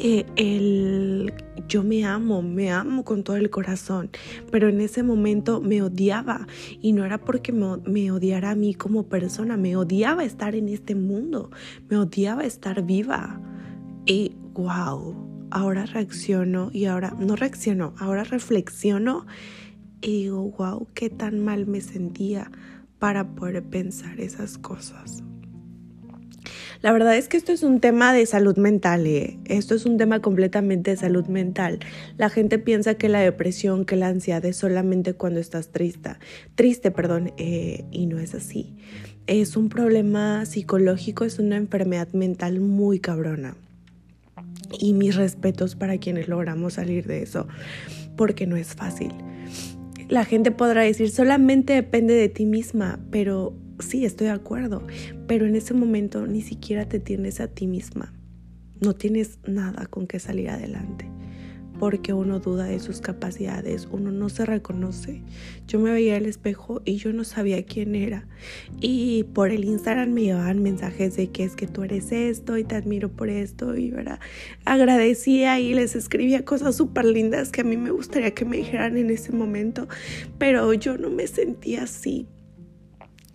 Eh, 0.04 0.26
el, 0.34 1.32
yo 1.68 1.84
me 1.84 2.04
amo, 2.04 2.42
me 2.42 2.72
amo 2.72 3.04
con 3.04 3.22
todo 3.22 3.36
el 3.36 3.50
corazón, 3.50 4.10
pero 4.50 4.68
en 4.68 4.80
ese 4.80 5.04
momento 5.04 5.60
me 5.60 5.80
odiaba 5.80 6.48
y 6.80 6.92
no 6.92 7.04
era 7.04 7.18
porque 7.18 7.52
me, 7.52 7.76
me 7.86 8.10
odiara 8.10 8.50
a 8.50 8.54
mí 8.56 8.74
como 8.74 9.04
persona, 9.04 9.56
me 9.56 9.76
odiaba 9.76 10.24
estar 10.24 10.56
en 10.56 10.68
este 10.68 10.96
mundo, 10.96 11.52
me 11.88 11.98
odiaba 11.98 12.42
estar 12.42 12.82
viva. 12.82 13.40
Y 14.04 14.34
wow, 14.54 15.14
ahora 15.52 15.86
reacciono 15.86 16.70
y 16.72 16.86
ahora 16.86 17.14
no 17.20 17.36
reacciono, 17.36 17.94
ahora 17.96 18.24
reflexiono 18.24 19.24
y 20.00 20.22
digo, 20.22 20.50
wow, 20.58 20.88
qué 20.94 21.10
tan 21.10 21.44
mal 21.44 21.68
me 21.68 21.80
sentía 21.80 22.50
para 22.98 23.36
poder 23.36 23.62
pensar 23.62 24.18
esas 24.18 24.58
cosas. 24.58 25.22
La 26.82 26.90
verdad 26.90 27.16
es 27.16 27.28
que 27.28 27.36
esto 27.36 27.52
es 27.52 27.62
un 27.62 27.78
tema 27.78 28.12
de 28.12 28.26
salud 28.26 28.56
mental, 28.56 29.06
¿eh? 29.06 29.38
esto 29.44 29.76
es 29.76 29.86
un 29.86 29.98
tema 29.98 30.20
completamente 30.20 30.90
de 30.90 30.96
salud 30.96 31.26
mental. 31.26 31.78
La 32.18 32.28
gente 32.28 32.58
piensa 32.58 32.96
que 32.96 33.08
la 33.08 33.20
depresión, 33.20 33.84
que 33.84 33.94
la 33.94 34.08
ansiedad 34.08 34.44
es 34.44 34.56
solamente 34.56 35.14
cuando 35.14 35.38
estás 35.38 35.68
triste, 35.68 36.16
triste, 36.56 36.90
perdón, 36.90 37.32
eh, 37.36 37.84
y 37.92 38.06
no 38.06 38.18
es 38.18 38.34
así. 38.34 38.74
Es 39.28 39.56
un 39.56 39.68
problema 39.68 40.44
psicológico, 40.44 41.24
es 41.24 41.38
una 41.38 41.56
enfermedad 41.56 42.08
mental 42.14 42.58
muy 42.58 42.98
cabrona. 42.98 43.54
Y 44.80 44.94
mis 44.94 45.14
respetos 45.14 45.76
para 45.76 45.98
quienes 45.98 46.26
logramos 46.26 46.74
salir 46.74 47.06
de 47.06 47.22
eso, 47.22 47.46
porque 48.16 48.48
no 48.48 48.56
es 48.56 48.74
fácil. 48.74 49.12
La 50.08 50.24
gente 50.24 50.50
podrá 50.50 50.82
decir, 50.82 51.10
solamente 51.10 51.74
depende 51.74 52.14
de 52.14 52.28
ti 52.28 52.44
misma, 52.44 52.98
pero 53.12 53.54
sí, 53.78 54.04
estoy 54.04 54.28
de 54.28 54.32
acuerdo, 54.32 54.86
pero 55.26 55.46
en 55.46 55.56
ese 55.56 55.74
momento 55.74 56.26
ni 56.26 56.42
siquiera 56.42 56.88
te 56.88 57.00
tienes 57.00 57.40
a 57.40 57.48
ti 57.48 57.66
misma. 57.66 58.12
No 58.80 58.94
tienes 58.94 59.38
nada 59.46 59.86
con 59.86 60.06
que 60.06 60.18
salir 60.18 60.50
adelante 60.50 61.12
porque 61.82 62.12
uno 62.12 62.38
duda 62.38 62.66
de 62.66 62.78
sus 62.78 63.00
capacidades, 63.00 63.88
uno 63.90 64.12
no 64.12 64.28
se 64.28 64.46
reconoce. 64.46 65.20
Yo 65.66 65.80
me 65.80 65.90
veía 65.90 66.16
al 66.16 66.26
espejo 66.26 66.80
y 66.84 66.94
yo 66.94 67.12
no 67.12 67.24
sabía 67.24 67.64
quién 67.64 67.96
era. 67.96 68.28
Y 68.80 69.24
por 69.24 69.50
el 69.50 69.64
Instagram 69.64 70.12
me 70.12 70.22
llevaban 70.22 70.62
mensajes 70.62 71.16
de 71.16 71.32
que 71.32 71.42
es 71.42 71.56
que 71.56 71.66
tú 71.66 71.82
eres 71.82 72.12
esto 72.12 72.56
y 72.56 72.62
te 72.62 72.76
admiro 72.76 73.10
por 73.10 73.28
esto 73.28 73.76
y 73.76 73.90
¿verdad? 73.90 74.20
agradecía 74.64 75.58
y 75.58 75.74
les 75.74 75.96
escribía 75.96 76.44
cosas 76.44 76.76
súper 76.76 77.04
lindas 77.04 77.50
que 77.50 77.62
a 77.62 77.64
mí 77.64 77.76
me 77.76 77.90
gustaría 77.90 78.32
que 78.32 78.44
me 78.44 78.58
dijeran 78.58 78.96
en 78.96 79.10
ese 79.10 79.32
momento, 79.32 79.88
pero 80.38 80.72
yo 80.74 80.96
no 80.98 81.10
me 81.10 81.26
sentía 81.26 81.82
así. 81.82 82.28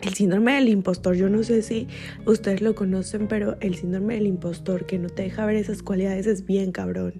El 0.00 0.14
síndrome 0.14 0.54
del 0.54 0.68
impostor, 0.68 1.16
yo 1.16 1.28
no 1.28 1.42
sé 1.42 1.60
si 1.62 1.88
ustedes 2.24 2.60
lo 2.60 2.76
conocen, 2.76 3.26
pero 3.26 3.56
el 3.60 3.74
síndrome 3.74 4.14
del 4.14 4.28
impostor 4.28 4.86
que 4.86 4.96
no 4.98 5.08
te 5.08 5.22
deja 5.22 5.44
ver 5.44 5.56
esas 5.56 5.82
cualidades 5.82 6.28
es 6.28 6.46
bien 6.46 6.70
cabrón. 6.70 7.14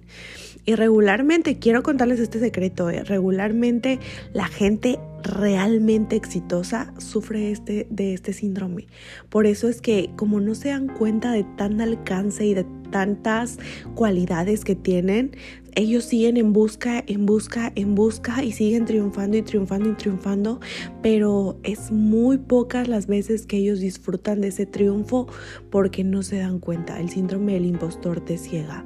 Y 0.65 0.75
regularmente, 0.75 1.59
quiero 1.59 1.83
contarles 1.83 2.21
este 2.21 2.39
secreto, 2.39 2.89
eh, 2.89 3.03
regularmente 3.03 3.99
la 4.33 4.47
gente 4.47 4.97
realmente 5.23 6.15
exitosa 6.15 6.93
sufre 6.97 7.51
este, 7.51 7.87
de 7.89 8.13
este 8.13 8.33
síndrome. 8.33 8.87
Por 9.29 9.45
eso 9.45 9.67
es 9.67 9.81
que 9.81 10.11
como 10.15 10.39
no 10.39 10.55
se 10.55 10.69
dan 10.69 10.87
cuenta 10.87 11.31
de 11.31 11.43
tan 11.57 11.81
alcance 11.81 12.45
y 12.45 12.53
de 12.53 12.65
tantas 12.91 13.59
cualidades 13.95 14.65
que 14.65 14.75
tienen, 14.75 15.31
ellos 15.75 16.05
siguen 16.05 16.37
en 16.37 16.51
busca, 16.51 17.03
en 17.05 17.25
busca, 17.25 17.71
en 17.75 17.95
busca 17.95 18.43
y 18.43 18.51
siguen 18.51 18.85
triunfando 18.85 19.37
y 19.37 19.41
triunfando 19.43 19.89
y 19.89 19.93
triunfando, 19.93 20.59
pero 21.01 21.59
es 21.63 21.91
muy 21.91 22.37
pocas 22.37 22.87
las 22.87 23.07
veces 23.07 23.45
que 23.45 23.57
ellos 23.57 23.79
disfrutan 23.79 24.41
de 24.41 24.49
ese 24.49 24.65
triunfo 24.65 25.27
porque 25.69 26.03
no 26.03 26.23
se 26.23 26.37
dan 26.39 26.59
cuenta. 26.59 26.99
El 26.99 27.09
síndrome 27.09 27.53
del 27.53 27.65
impostor 27.65 28.19
te 28.19 28.37
ciega. 28.37 28.83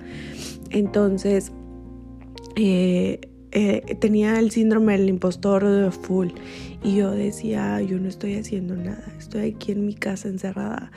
Entonces, 0.72 1.52
eh, 2.56 3.22
eh, 3.56 3.96
tenía 4.00 4.40
el 4.40 4.50
síndrome 4.50 4.98
del 4.98 5.10
impostor 5.10 5.92
full 5.92 6.30
y 6.84 6.96
yo 6.96 7.12
decía, 7.12 7.80
yo 7.82 8.00
no 8.00 8.10
estoy 8.10 8.34
haciendo 8.34 8.76
nada, 8.76 9.06
estoy 9.20 9.52
aquí 9.52 9.74
en 9.74 9.86
mi 9.86 9.94
casa 9.94 10.28
encerrada, 10.28 10.92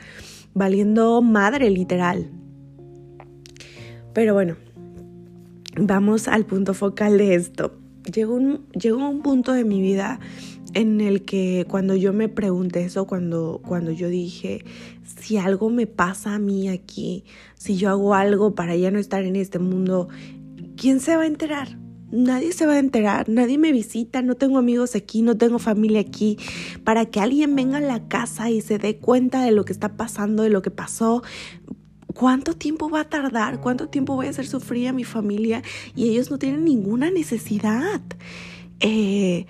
valiendo 0.54 1.20
madre 1.20 1.68
literal. 1.68 2.30
Pero 4.14 4.32
bueno, 4.32 4.56
vamos 5.78 6.28
al 6.28 6.46
punto 6.46 6.72
focal 6.72 7.18
de 7.18 7.34
esto. 7.34 7.78
Llegó 8.10 8.36
un, 8.36 8.66
llegó 8.70 9.06
un 9.06 9.20
punto 9.20 9.52
de 9.52 9.64
mi 9.64 9.82
vida 9.82 10.18
en 10.72 11.02
el 11.02 11.26
que 11.26 11.66
cuando 11.68 11.94
yo 11.94 12.14
me 12.14 12.30
pregunté 12.30 12.84
eso, 12.84 13.06
cuando, 13.06 13.60
cuando 13.66 13.90
yo 13.90 14.08
dije, 14.08 14.64
si 15.04 15.36
algo 15.36 15.68
me 15.68 15.86
pasa 15.86 16.34
a 16.34 16.38
mí 16.38 16.68
aquí, 16.70 17.24
si 17.54 17.76
yo 17.76 17.90
hago 17.90 18.14
algo 18.14 18.54
para 18.54 18.76
ya 18.76 18.90
no 18.90 18.98
estar 18.98 19.24
en 19.24 19.36
este 19.36 19.58
mundo, 19.58 20.08
¿quién 20.78 21.00
se 21.00 21.16
va 21.16 21.24
a 21.24 21.26
enterar? 21.26 21.76
Nadie 22.12 22.52
se 22.52 22.66
va 22.66 22.74
a 22.74 22.78
enterar, 22.78 23.28
nadie 23.28 23.58
me 23.58 23.72
visita, 23.72 24.22
no 24.22 24.36
tengo 24.36 24.58
amigos 24.58 24.94
aquí, 24.94 25.22
no 25.22 25.36
tengo 25.36 25.58
familia 25.58 26.00
aquí, 26.00 26.38
para 26.84 27.06
que 27.06 27.20
alguien 27.20 27.56
venga 27.56 27.78
a 27.78 27.80
la 27.80 28.06
casa 28.06 28.48
y 28.50 28.60
se 28.60 28.78
dé 28.78 28.98
cuenta 28.98 29.42
de 29.42 29.50
lo 29.50 29.64
que 29.64 29.72
está 29.72 29.96
pasando, 29.96 30.44
de 30.44 30.50
lo 30.50 30.62
que 30.62 30.70
pasó. 30.70 31.22
¿Cuánto 32.14 32.54
tiempo 32.54 32.88
va 32.88 33.00
a 33.00 33.08
tardar? 33.08 33.60
¿Cuánto 33.60 33.88
tiempo 33.88 34.14
voy 34.14 34.26
a 34.26 34.30
hacer 34.30 34.46
sufrir 34.46 34.88
a 34.88 34.92
mi 34.92 35.04
familia? 35.04 35.62
Y 35.94 36.08
ellos 36.08 36.30
no 36.30 36.38
tienen 36.38 36.64
ninguna 36.64 37.10
necesidad. 37.10 38.00
Eh, 38.80 39.46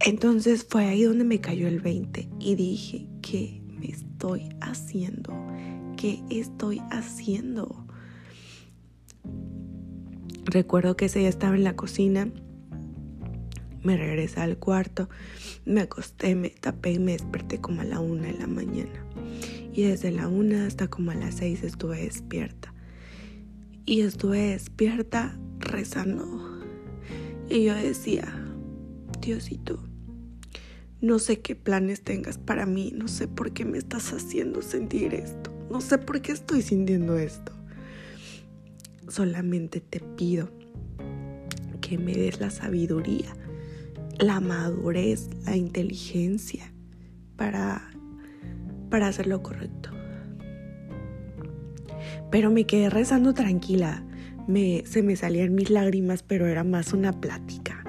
entonces 0.00 0.66
fue 0.68 0.84
ahí 0.84 1.02
donde 1.02 1.24
me 1.24 1.40
cayó 1.40 1.66
el 1.66 1.80
20 1.80 2.28
y 2.38 2.54
dije, 2.54 3.08
¿qué 3.22 3.62
me 3.66 3.86
estoy 3.86 4.50
haciendo? 4.60 5.32
¿Qué 5.96 6.22
estoy 6.30 6.80
haciendo? 6.90 7.85
Recuerdo 10.46 10.96
que 10.96 11.06
ese 11.06 11.18
día 11.18 11.28
estaba 11.28 11.56
en 11.56 11.64
la 11.64 11.74
cocina, 11.74 12.30
me 13.82 13.96
regresé 13.96 14.40
al 14.40 14.58
cuarto, 14.58 15.08
me 15.64 15.80
acosté, 15.80 16.36
me 16.36 16.50
tapé 16.50 16.92
y 16.92 16.98
me 17.00 17.12
desperté 17.12 17.60
como 17.60 17.80
a 17.80 17.84
la 17.84 17.98
una 17.98 18.28
de 18.28 18.38
la 18.38 18.46
mañana. 18.46 19.04
Y 19.72 19.82
desde 19.82 20.12
la 20.12 20.28
una 20.28 20.66
hasta 20.66 20.86
como 20.86 21.10
a 21.10 21.16
las 21.16 21.34
seis 21.34 21.64
estuve 21.64 22.00
despierta. 22.00 22.72
Y 23.84 24.02
estuve 24.02 24.38
despierta 24.50 25.36
rezando. 25.58 26.60
Y 27.50 27.64
yo 27.64 27.74
decía, 27.74 28.32
Diosito, 29.20 29.82
no 31.00 31.18
sé 31.18 31.40
qué 31.40 31.56
planes 31.56 32.02
tengas 32.02 32.38
para 32.38 32.66
mí, 32.66 32.92
no 32.94 33.08
sé 33.08 33.26
por 33.26 33.52
qué 33.52 33.64
me 33.64 33.78
estás 33.78 34.12
haciendo 34.12 34.62
sentir 34.62 35.12
esto, 35.12 35.52
no 35.70 35.80
sé 35.80 35.98
por 35.98 36.22
qué 36.22 36.30
estoy 36.30 36.62
sintiendo 36.62 37.18
esto. 37.18 37.52
Solamente 39.08 39.80
te 39.80 40.00
pido 40.00 40.50
que 41.80 41.98
me 41.98 42.12
des 42.12 42.40
la 42.40 42.50
sabiduría, 42.50 43.36
la 44.18 44.40
madurez, 44.40 45.28
la 45.44 45.56
inteligencia 45.56 46.72
para, 47.36 47.90
para 48.90 49.08
hacer 49.08 49.26
lo 49.26 49.42
correcto. 49.42 49.90
Pero 52.30 52.50
me 52.50 52.64
quedé 52.64 52.90
rezando 52.90 53.34
tranquila. 53.34 54.04
Me, 54.48 54.84
se 54.86 55.02
me 55.02 55.16
salían 55.16 55.54
mis 55.54 55.70
lágrimas, 55.70 56.22
pero 56.22 56.46
era 56.46 56.64
más 56.64 56.92
una 56.92 57.12
plática 57.12 57.86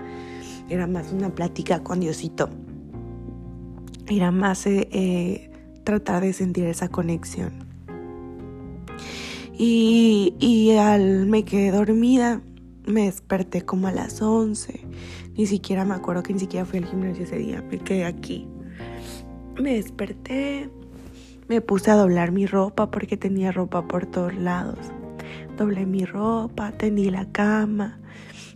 era 0.69 0.88
más 0.88 1.12
una 1.12 1.33
plática 1.33 1.83
con 1.83 2.00
Diosito, 2.00 2.50
era 4.07 4.31
más 4.31 4.65
eh, 4.67 4.88
eh, 4.91 5.50
tratar 5.83 6.21
de 6.21 6.33
sentir 6.33 6.65
esa 6.65 6.89
conexión. 6.89 7.66
Y, 9.60 10.76
al 10.80 11.26
me 11.26 11.44
quedé 11.44 11.72
dormida, 11.72 12.42
me 12.86 13.06
desperté 13.06 13.64
como 13.64 13.88
a 13.88 13.92
las 13.92 14.22
11. 14.22 14.82
Ni 15.36 15.48
siquiera 15.48 15.84
me 15.84 15.96
acuerdo 15.96 16.22
que 16.22 16.34
ni 16.34 16.40
siquiera 16.40 16.64
fui 16.64 16.78
al 16.78 16.86
gimnasio 16.86 17.24
ese 17.24 17.38
día, 17.38 17.64
me 17.64 17.80
quedé 17.80 18.06
aquí. 18.06 18.48
Me 19.60 19.74
desperté, 19.74 20.70
me 21.48 21.62
puse 21.62 21.90
a 21.90 21.96
doblar 21.96 22.32
mi 22.32 22.46
ropa 22.46 22.92
porque 22.92 23.18
tenía 23.18 23.52
ropa 23.52 23.88
por 23.88 24.06
todos 24.06 24.36
lados. 24.36 24.78
Doblé 25.58 25.88
mi 25.88 26.06
ropa, 26.06 26.72
tendí 26.74 27.10
la 27.10 27.26
cama, 27.32 28.00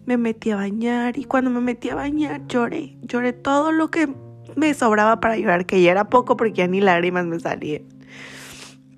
me 0.06 0.18
metí 0.18 0.52
a 0.52 0.58
bañar 0.58 1.18
y 1.18 1.24
cuando 1.24 1.50
me 1.50 1.62
metí 1.62 1.90
a 1.90 1.96
bañar 1.96 2.46
lloré, 2.48 2.96
lloré 3.02 3.34
todo 3.34 3.72
lo 3.72 3.90
que 3.90 4.08
me 4.56 4.74
sobraba 4.76 5.20
para 5.20 5.36
llorar, 5.36 5.66
que 5.66 5.82
ya 5.82 5.92
era 5.92 6.10
poco 6.10 6.38
porque 6.38 6.54
ya 6.54 6.68
ni 6.68 6.80
lágrimas 6.80 7.26
me 7.26 7.40
salían. 7.40 8.01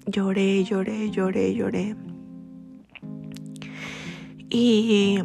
Lloré, 0.06 0.64
lloré, 0.64 1.10
lloré, 1.12 1.54
lloré. 1.54 1.96
Y 4.50 5.20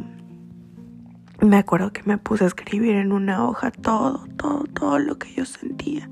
me 1.41 1.57
acuerdo 1.57 1.93
que 1.93 2.03
me 2.05 2.19
puse 2.19 2.45
a 2.45 2.47
escribir 2.47 2.95
en 2.95 3.13
una 3.13 3.47
hoja 3.47 3.71
todo, 3.71 4.27
todo, 4.37 4.65
todo 4.65 4.99
lo 4.99 5.19
que 5.19 5.33
yo 5.35 5.45
sentía, 5.45 6.09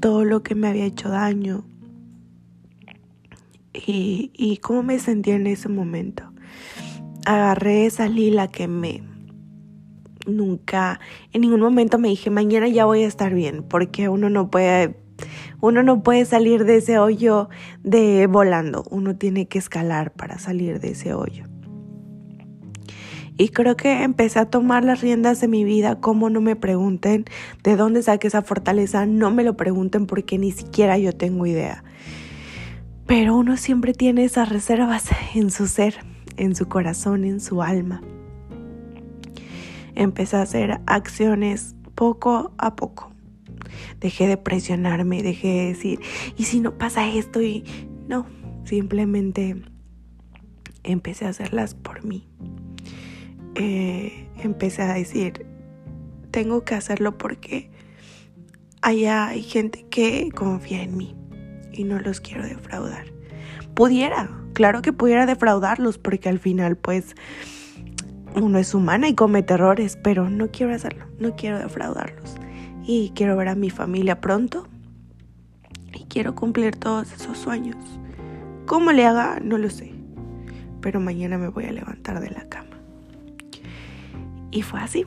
todo 0.00 0.24
lo 0.24 0.42
que 0.42 0.54
me 0.54 0.68
había 0.68 0.86
hecho 0.86 1.08
daño 1.08 1.64
y, 3.72 4.30
y 4.34 4.56
cómo 4.58 4.82
me 4.82 4.98
sentía 4.98 5.36
en 5.36 5.46
ese 5.46 5.68
momento 5.68 6.30
agarré 7.24 7.86
esa 7.86 8.08
lila 8.08 8.48
que 8.48 8.68
me 8.68 9.02
nunca 10.26 11.00
en 11.32 11.42
ningún 11.42 11.60
momento 11.60 11.98
me 11.98 12.08
dije 12.08 12.30
mañana 12.30 12.68
ya 12.68 12.84
voy 12.84 13.02
a 13.02 13.06
estar 13.06 13.34
bien 13.34 13.62
porque 13.62 14.08
uno 14.08 14.30
no 14.30 14.50
puede 14.50 14.96
uno 15.60 15.82
no 15.82 16.02
puede 16.02 16.24
salir 16.24 16.64
de 16.64 16.76
ese 16.76 16.98
hoyo 16.98 17.48
de 17.82 18.26
volando 18.26 18.84
uno 18.90 19.16
tiene 19.16 19.46
que 19.46 19.58
escalar 19.58 20.12
para 20.12 20.38
salir 20.38 20.80
de 20.80 20.90
ese 20.90 21.14
hoyo 21.14 21.44
y 23.36 23.48
creo 23.48 23.76
que 23.76 24.02
empecé 24.02 24.38
a 24.38 24.46
tomar 24.46 24.84
las 24.84 25.00
riendas 25.00 25.40
de 25.40 25.48
mi 25.48 25.64
vida, 25.64 25.98
como 25.98 26.28
no 26.28 26.42
me 26.42 26.56
pregunten 26.56 27.24
de 27.62 27.74
dónde 27.74 28.02
saqué 28.02 28.26
esa 28.26 28.42
fortaleza, 28.42 29.06
no 29.06 29.30
me 29.30 29.44
lo 29.44 29.56
pregunten 29.56 30.04
porque 30.04 30.36
ni 30.36 30.52
siquiera 30.52 30.98
yo 30.98 31.14
tengo 31.14 31.46
idea. 31.46 31.82
Pero 33.06 33.34
uno 33.34 33.56
siempre 33.56 33.94
tiene 33.94 34.24
esas 34.24 34.50
reservas 34.50 35.08
en 35.34 35.50
su 35.50 35.68
ser 35.68 35.94
en 36.40 36.56
su 36.56 36.68
corazón, 36.68 37.24
en 37.24 37.38
su 37.38 37.62
alma. 37.62 38.00
Empecé 39.94 40.36
a 40.36 40.42
hacer 40.42 40.80
acciones 40.86 41.76
poco 41.94 42.52
a 42.56 42.76
poco. 42.76 43.09
Dejé 44.00 44.26
de 44.26 44.36
presionarme, 44.36 45.22
dejé 45.22 45.48
de 45.48 45.66
decir, 45.66 46.00
¿y 46.36 46.44
si 46.44 46.60
no 46.60 46.78
pasa 46.78 47.08
esto? 47.08 47.42
Y 47.42 47.64
no, 48.08 48.26
simplemente 48.64 49.56
empecé 50.82 51.26
a 51.26 51.30
hacerlas 51.30 51.74
por 51.74 52.04
mí. 52.04 52.26
Eh, 53.54 54.28
empecé 54.42 54.82
a 54.82 54.94
decir, 54.94 55.46
tengo 56.30 56.64
que 56.64 56.74
hacerlo 56.74 57.18
porque 57.18 57.70
allá 58.82 59.28
hay 59.28 59.42
gente 59.42 59.86
que 59.90 60.30
confía 60.34 60.82
en 60.82 60.96
mí 60.96 61.16
y 61.72 61.84
no 61.84 61.98
los 62.00 62.20
quiero 62.20 62.44
defraudar. 62.44 63.06
Pudiera, 63.74 64.30
claro 64.52 64.82
que 64.82 64.92
pudiera 64.92 65.26
defraudarlos 65.26 65.98
porque 65.98 66.28
al 66.28 66.38
final 66.38 66.76
pues 66.76 67.14
uno 68.34 68.58
es 68.58 68.74
humana 68.74 69.08
y 69.08 69.14
comete 69.14 69.54
errores, 69.54 69.98
pero 70.02 70.30
no 70.30 70.50
quiero 70.50 70.74
hacerlo, 70.74 71.06
no 71.18 71.34
quiero 71.36 71.58
defraudarlos. 71.58 72.36
Y 72.84 73.12
quiero 73.14 73.36
ver 73.36 73.48
a 73.48 73.54
mi 73.54 73.70
familia 73.70 74.20
pronto 74.20 74.66
y 75.92 76.04
quiero 76.04 76.34
cumplir 76.34 76.76
todos 76.76 77.12
esos 77.12 77.38
sueños. 77.38 77.76
¿Cómo 78.66 78.92
le 78.92 79.04
haga? 79.04 79.40
No 79.40 79.58
lo 79.58 79.70
sé, 79.70 79.92
pero 80.80 81.00
mañana 81.00 81.38
me 81.38 81.48
voy 81.48 81.64
a 81.64 81.72
levantar 81.72 82.20
de 82.20 82.30
la 82.30 82.48
cama. 82.48 82.78
Y 84.50 84.62
fue 84.62 84.80
así. 84.80 85.04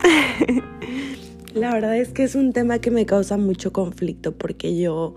La 1.54 1.72
verdad 1.72 1.96
es 1.96 2.10
que 2.10 2.22
es 2.22 2.34
un 2.34 2.52
tema 2.52 2.80
que 2.80 2.90
me 2.90 3.06
causa 3.06 3.38
mucho 3.38 3.72
conflicto 3.72 4.32
porque 4.36 4.78
yo 4.78 5.14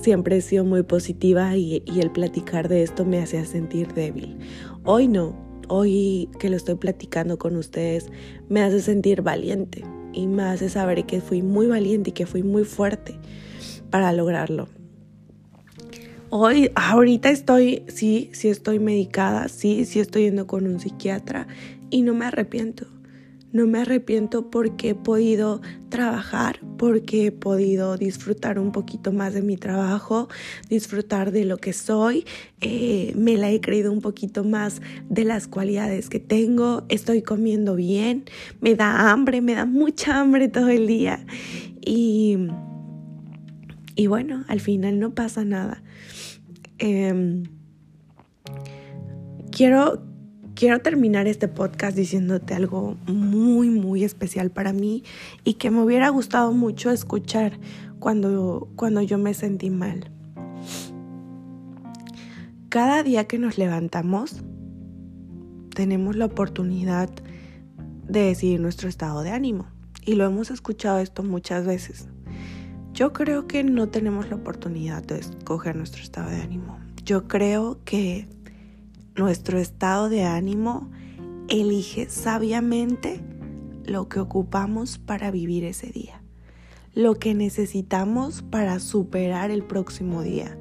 siempre 0.00 0.38
he 0.38 0.40
sido 0.40 0.64
muy 0.64 0.84
positiva 0.84 1.54
y, 1.54 1.82
el 1.86 2.10
platicar 2.10 2.70
de 2.70 2.82
esto 2.82 3.04
me 3.04 3.20
hacía 3.20 3.44
sentir 3.44 3.92
débil. 3.92 4.38
Hoy 4.84 5.06
no, 5.06 5.36
hoy 5.68 6.30
que 6.38 6.48
lo 6.48 6.56
estoy 6.56 6.76
platicando 6.76 7.36
con 7.36 7.56
ustedes 7.56 8.08
me 8.48 8.62
hace 8.62 8.80
sentir 8.80 9.20
valiente 9.20 9.84
y 10.12 10.26
me 10.26 10.44
hace 10.44 10.68
saber 10.68 11.04
que 11.04 11.20
fui 11.20 11.42
muy 11.42 11.66
valiente 11.66 12.10
y 12.10 12.12
que 12.12 12.26
fui 12.26 12.42
muy 12.42 12.64
fuerte 12.64 13.18
para 13.90 14.12
lograrlo. 14.12 14.68
Hoy, 16.30 16.70
ahorita 16.74 17.28
estoy, 17.30 17.84
sí, 17.88 18.30
sí 18.32 18.48
estoy 18.48 18.78
medicada, 18.78 19.48
sí, 19.48 19.84
sí 19.84 20.00
estoy 20.00 20.24
yendo 20.24 20.46
con 20.46 20.66
un 20.66 20.80
psiquiatra 20.80 21.46
y 21.90 22.02
no 22.02 22.14
me 22.14 22.24
arrepiento. 22.24 22.86
No 23.52 23.66
me 23.66 23.80
arrepiento 23.80 24.50
porque 24.50 24.90
he 24.90 24.94
podido 24.94 25.60
trabajar, 25.90 26.60
porque 26.78 27.26
he 27.26 27.32
podido 27.32 27.96
disfrutar 27.96 28.58
un 28.58 28.72
poquito 28.72 29.12
más 29.12 29.34
de 29.34 29.42
mi 29.42 29.56
trabajo, 29.56 30.28
disfrutar 30.70 31.32
de 31.32 31.44
lo 31.44 31.58
que 31.58 31.72
soy, 31.72 32.24
eh, 32.60 33.12
me 33.14 33.36
la 33.36 33.50
he 33.50 33.60
creído 33.60 33.92
un 33.92 34.00
poquito 34.00 34.42
más 34.42 34.80
de 35.10 35.24
las 35.24 35.48
cualidades 35.48 36.08
que 36.08 36.18
tengo, 36.18 36.84
estoy 36.88 37.22
comiendo 37.22 37.76
bien, 37.76 38.24
me 38.60 38.74
da 38.74 39.10
hambre, 39.10 39.42
me 39.42 39.54
da 39.54 39.66
mucha 39.66 40.18
hambre 40.18 40.48
todo 40.48 40.68
el 40.68 40.86
día. 40.86 41.24
Y, 41.84 42.38
y 43.96 44.06
bueno, 44.06 44.44
al 44.48 44.60
final 44.60 44.98
no 44.98 45.14
pasa 45.14 45.44
nada. 45.44 45.82
Em, 46.78 47.44
quiero 49.50 50.11
quiero 50.62 50.78
terminar 50.78 51.26
este 51.26 51.48
podcast 51.48 51.96
diciéndote 51.96 52.54
algo 52.54 52.96
muy, 53.08 53.68
muy 53.68 54.04
especial 54.04 54.52
para 54.52 54.72
mí 54.72 55.02
y 55.42 55.54
que 55.54 55.72
me 55.72 55.82
hubiera 55.82 56.08
gustado 56.10 56.52
mucho 56.52 56.92
escuchar 56.92 57.58
cuando, 57.98 58.68
cuando 58.76 59.02
yo 59.02 59.18
me 59.18 59.34
sentí 59.34 59.70
mal. 59.70 60.12
Cada 62.68 63.02
día 63.02 63.26
que 63.26 63.40
nos 63.40 63.58
levantamos, 63.58 64.44
tenemos 65.74 66.14
la 66.14 66.26
oportunidad 66.26 67.10
de 68.06 68.20
decidir 68.20 68.60
nuestro 68.60 68.88
estado 68.88 69.22
de 69.22 69.30
ánimo. 69.30 69.66
y 70.06 70.14
lo 70.14 70.26
hemos 70.26 70.52
escuchado 70.52 71.00
esto 71.00 71.24
muchas 71.24 71.66
veces. 71.66 72.06
Yo 72.92 73.12
creo 73.12 73.48
que 73.48 73.64
no 73.64 73.88
tenemos 73.88 74.30
la 74.30 74.36
oportunidad 74.36 75.02
de 75.02 75.18
escoger 75.18 75.74
nuestro 75.74 76.04
estado 76.04 76.30
de 76.30 76.40
ánimo. 76.40 76.78
Yo 77.04 77.26
creo 77.26 77.80
que 77.84 78.28
nuestro 79.16 79.58
estado 79.58 80.08
de 80.08 80.24
ánimo 80.24 80.90
elige 81.48 82.08
sabiamente 82.08 83.20
lo 83.84 84.08
que 84.08 84.20
ocupamos 84.20 84.98
para 84.98 85.30
vivir 85.30 85.64
ese 85.64 85.88
día 85.88 86.22
lo 86.94 87.14
que 87.18 87.34
necesitamos 87.34 88.42
para 88.42 88.78
superar 88.78 89.50
el 89.50 89.62
próximo 89.62 90.22
día, 90.22 90.58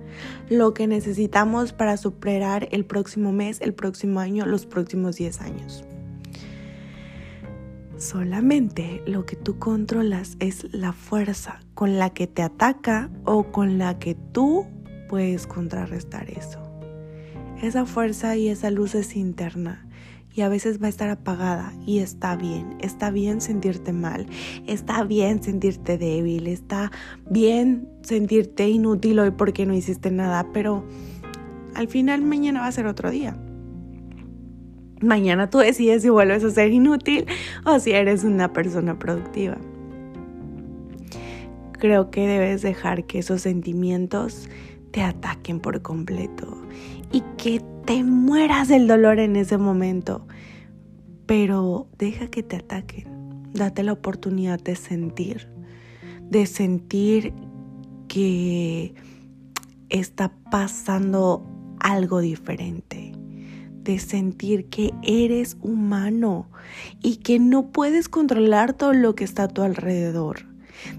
lo 0.49 0.73
que 0.73 0.87
necesitamos 0.87 1.73
para 1.73 1.97
superar 1.97 2.69
el 2.71 2.85
próximo 2.85 3.31
mes, 3.31 3.59
el 3.61 3.73
próximo 3.73 4.19
año, 4.19 4.45
los 4.45 4.65
próximos 4.65 5.17
10 5.17 5.41
años. 5.41 5.83
Solamente 7.97 9.03
lo 9.05 9.25
que 9.25 9.35
tú 9.35 9.59
controlas 9.59 10.35
es 10.39 10.73
la 10.73 10.93
fuerza 10.93 11.59
con 11.75 11.99
la 11.99 12.11
que 12.11 12.27
te 12.27 12.41
ataca 12.41 13.11
o 13.25 13.51
con 13.51 13.77
la 13.77 13.99
que 13.99 14.15
tú 14.15 14.65
puedes 15.07 15.45
contrarrestar 15.45 16.29
eso. 16.31 16.70
Esa 17.61 17.85
fuerza 17.85 18.35
y 18.37 18.47
esa 18.47 18.71
luz 18.71 18.95
es 18.95 19.15
interna. 19.15 19.85
Y 20.33 20.41
a 20.41 20.49
veces 20.49 20.81
va 20.81 20.87
a 20.87 20.89
estar 20.89 21.09
apagada 21.09 21.73
y 21.85 21.99
está 21.99 22.35
bien, 22.35 22.77
está 22.79 23.11
bien 23.11 23.41
sentirte 23.41 23.93
mal, 23.93 24.25
está 24.65 25.03
bien 25.03 25.43
sentirte 25.43 25.97
débil, 25.97 26.47
está 26.47 26.89
bien 27.29 27.87
sentirte 28.01 28.67
inútil 28.69 29.19
hoy 29.19 29.31
porque 29.31 29.65
no 29.65 29.73
hiciste 29.73 30.09
nada, 30.09 30.47
pero 30.53 30.85
al 31.75 31.87
final 31.89 32.21
mañana 32.21 32.61
va 32.61 32.67
a 32.67 32.71
ser 32.71 32.87
otro 32.87 33.11
día. 33.11 33.37
Mañana 35.01 35.49
tú 35.49 35.57
decides 35.57 36.01
si 36.01 36.09
vuelves 36.09 36.43
a 36.45 36.49
ser 36.49 36.71
inútil 36.71 37.25
o 37.65 37.77
si 37.79 37.91
eres 37.91 38.23
una 38.23 38.53
persona 38.53 38.97
productiva. 38.97 39.57
Creo 41.73 42.09
que 42.09 42.25
debes 42.25 42.61
dejar 42.61 43.05
que 43.05 43.19
esos 43.19 43.41
sentimientos 43.41 44.47
te 44.91 45.03
ataquen 45.03 45.59
por 45.59 45.81
completo 45.81 46.60
y 47.11 47.21
que 47.37 47.61
te 47.85 48.03
mueras 48.03 48.67
del 48.67 48.87
dolor 48.87 49.19
en 49.19 49.35
ese 49.35 49.57
momento. 49.57 50.27
Pero 51.25 51.87
deja 51.97 52.27
que 52.27 52.43
te 52.43 52.57
ataquen. 52.57 53.07
Date 53.53 53.83
la 53.83 53.93
oportunidad 53.93 54.59
de 54.59 54.75
sentir, 54.75 55.49
de 56.29 56.45
sentir 56.45 57.33
que 58.07 58.93
está 59.89 60.31
pasando 60.49 61.45
algo 61.79 62.19
diferente, 62.19 63.11
de 63.83 63.99
sentir 63.99 64.69
que 64.69 64.93
eres 65.03 65.57
humano 65.61 66.49
y 67.01 67.17
que 67.17 67.39
no 67.39 67.71
puedes 67.71 68.07
controlar 68.07 68.73
todo 68.73 68.93
lo 68.93 69.15
que 69.15 69.23
está 69.23 69.43
a 69.43 69.47
tu 69.47 69.63
alrededor 69.63 70.50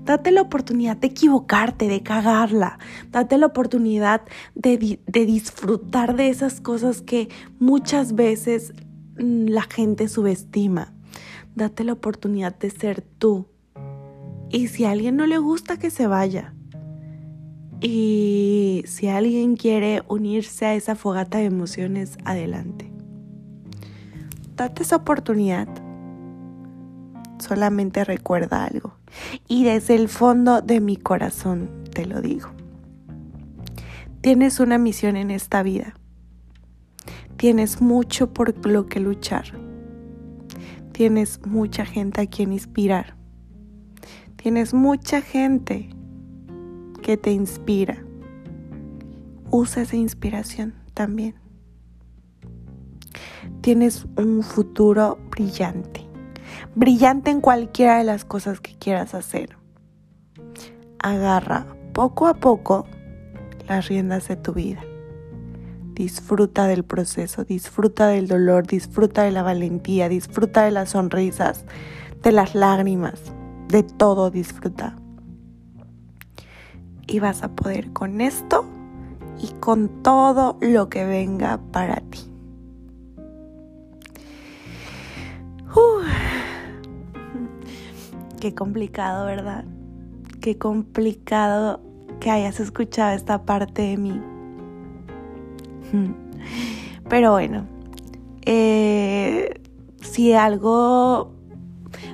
Date 0.04 0.30
la 0.30 0.42
oportunidad 0.42 0.96
de 0.96 1.08
equivocarte, 1.08 1.88
de 1.88 2.02
cagarla. 2.02 2.78
Date 3.10 3.38
la 3.38 3.46
oportunidad 3.46 4.22
de, 4.54 4.98
disfrutar 5.06 6.16
de 6.16 6.28
esas 6.28 6.60
cosas 6.60 7.02
que 7.02 7.28
muchas 7.58 8.14
veces 8.14 8.72
mm, 9.18 9.46
la 9.46 9.62
gente 9.62 10.08
subestima. 10.08 10.92
Date 11.54 11.84
la 11.84 11.92
oportunidad 11.92 12.56
de 12.58 12.70
ser 12.70 13.02
tú. 13.02 13.46
Y 14.50 14.68
si 14.68 14.84
a 14.84 14.90
alguien 14.90 15.16
no 15.16 15.26
le 15.26 15.38
gusta, 15.38 15.78
que 15.78 15.90
se 15.90 16.06
vaya. 16.06 16.54
Y 17.80 18.84
si 18.86 19.08
alguien 19.08 19.56
quiere 19.56 20.02
unirse 20.08 20.66
a 20.66 20.74
esa 20.74 20.94
fogata 20.94 21.38
de 21.38 21.46
emociones, 21.46 22.16
adelante. 22.24 22.92
Date 24.54 24.82
esa 24.82 24.96
oportunidad. 24.96 25.68
Solamente 27.42 28.04
recuerda 28.04 28.64
algo. 28.64 28.94
Y 29.48 29.64
desde 29.64 29.96
el 29.96 30.08
fondo 30.08 30.62
de 30.62 30.80
mi 30.80 30.96
corazón 30.96 31.82
te 31.92 32.06
lo 32.06 32.22
digo. 32.22 32.50
Tienes 34.20 34.60
una 34.60 34.78
misión 34.78 35.16
en 35.16 35.32
esta 35.32 35.64
vida. 35.64 35.94
Tienes 37.36 37.80
mucho 37.80 38.32
por 38.32 38.64
lo 38.64 38.86
que 38.86 39.00
luchar. 39.00 39.46
Tienes 40.92 41.44
mucha 41.44 41.84
gente 41.84 42.20
a 42.20 42.26
quien 42.26 42.52
inspirar. 42.52 43.16
Tienes 44.36 44.72
mucha 44.72 45.20
gente 45.20 45.90
que 47.02 47.16
te 47.16 47.32
inspira. 47.32 48.04
Usa 49.50 49.82
esa 49.82 49.96
inspiración 49.96 50.74
también. 50.94 51.34
Tienes 53.62 54.06
un 54.16 54.44
futuro 54.44 55.18
brillante 55.32 56.01
brillante 56.74 57.30
en 57.30 57.40
cualquiera 57.40 57.98
de 57.98 58.04
las 58.04 58.24
cosas 58.24 58.60
que 58.60 58.76
quieras 58.78 59.14
hacer. 59.14 59.56
Agarra 60.98 61.66
poco 61.92 62.26
a 62.26 62.34
poco 62.34 62.86
las 63.68 63.88
riendas 63.88 64.28
de 64.28 64.36
tu 64.36 64.52
vida. 64.52 64.82
Disfruta 65.94 66.66
del 66.66 66.84
proceso, 66.84 67.44
disfruta 67.44 68.08
del 68.08 68.26
dolor, 68.26 68.66
disfruta 68.66 69.24
de 69.24 69.30
la 69.30 69.42
valentía, 69.42 70.08
disfruta 70.08 70.64
de 70.64 70.70
las 70.70 70.90
sonrisas, 70.90 71.64
de 72.22 72.32
las 72.32 72.54
lágrimas, 72.54 73.20
de 73.68 73.82
todo 73.82 74.30
disfruta. 74.30 74.96
Y 77.06 77.20
vas 77.20 77.42
a 77.42 77.48
poder 77.48 77.92
con 77.92 78.20
esto 78.20 78.64
y 79.38 79.48
con 79.60 80.02
todo 80.02 80.56
lo 80.60 80.88
que 80.88 81.04
venga 81.04 81.60
para 81.72 81.96
ti. 81.96 82.32
Qué 88.42 88.56
complicado, 88.56 89.26
¿verdad? 89.26 89.64
Qué 90.40 90.58
complicado 90.58 91.80
que 92.18 92.28
hayas 92.28 92.58
escuchado 92.58 93.14
esta 93.14 93.44
parte 93.44 93.82
de 93.82 93.96
mí. 93.96 94.20
Pero 97.08 97.30
bueno, 97.30 97.68
eh, 98.44 99.60
si 100.00 100.32
algo, 100.32 101.30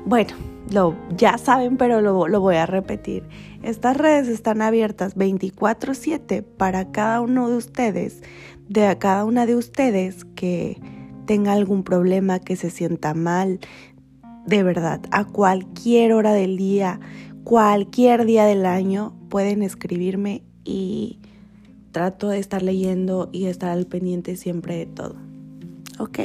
bueno, 0.04 0.34
lo, 0.70 0.94
ya 1.16 1.38
saben, 1.38 1.78
pero 1.78 2.02
lo, 2.02 2.28
lo 2.28 2.40
voy 2.42 2.56
a 2.56 2.66
repetir. 2.66 3.26
Estas 3.62 3.96
redes 3.96 4.28
están 4.28 4.60
abiertas 4.60 5.16
24/7 5.16 6.42
para 6.42 6.90
cada 6.92 7.22
uno 7.22 7.48
de 7.48 7.56
ustedes, 7.56 8.22
de 8.68 8.98
cada 8.98 9.24
una 9.24 9.46
de 9.46 9.54
ustedes 9.54 10.26
que 10.26 10.78
tenga 11.24 11.52
algún 11.52 11.84
problema, 11.84 12.38
que 12.38 12.56
se 12.56 12.70
sienta 12.70 13.12
mal, 13.12 13.60
de 14.48 14.62
verdad, 14.62 15.02
a 15.10 15.24
cualquier 15.24 16.14
hora 16.14 16.32
del 16.32 16.56
día, 16.56 17.00
cualquier 17.44 18.24
día 18.24 18.46
del 18.46 18.64
año, 18.64 19.14
pueden 19.28 19.62
escribirme 19.62 20.42
y 20.64 21.18
trato 21.92 22.28
de 22.28 22.38
estar 22.38 22.62
leyendo 22.62 23.28
y 23.30 23.44
estar 23.44 23.70
al 23.70 23.86
pendiente 23.86 24.36
siempre 24.36 24.76
de 24.76 24.86
todo. 24.86 25.16
¿Ok? 25.98 26.20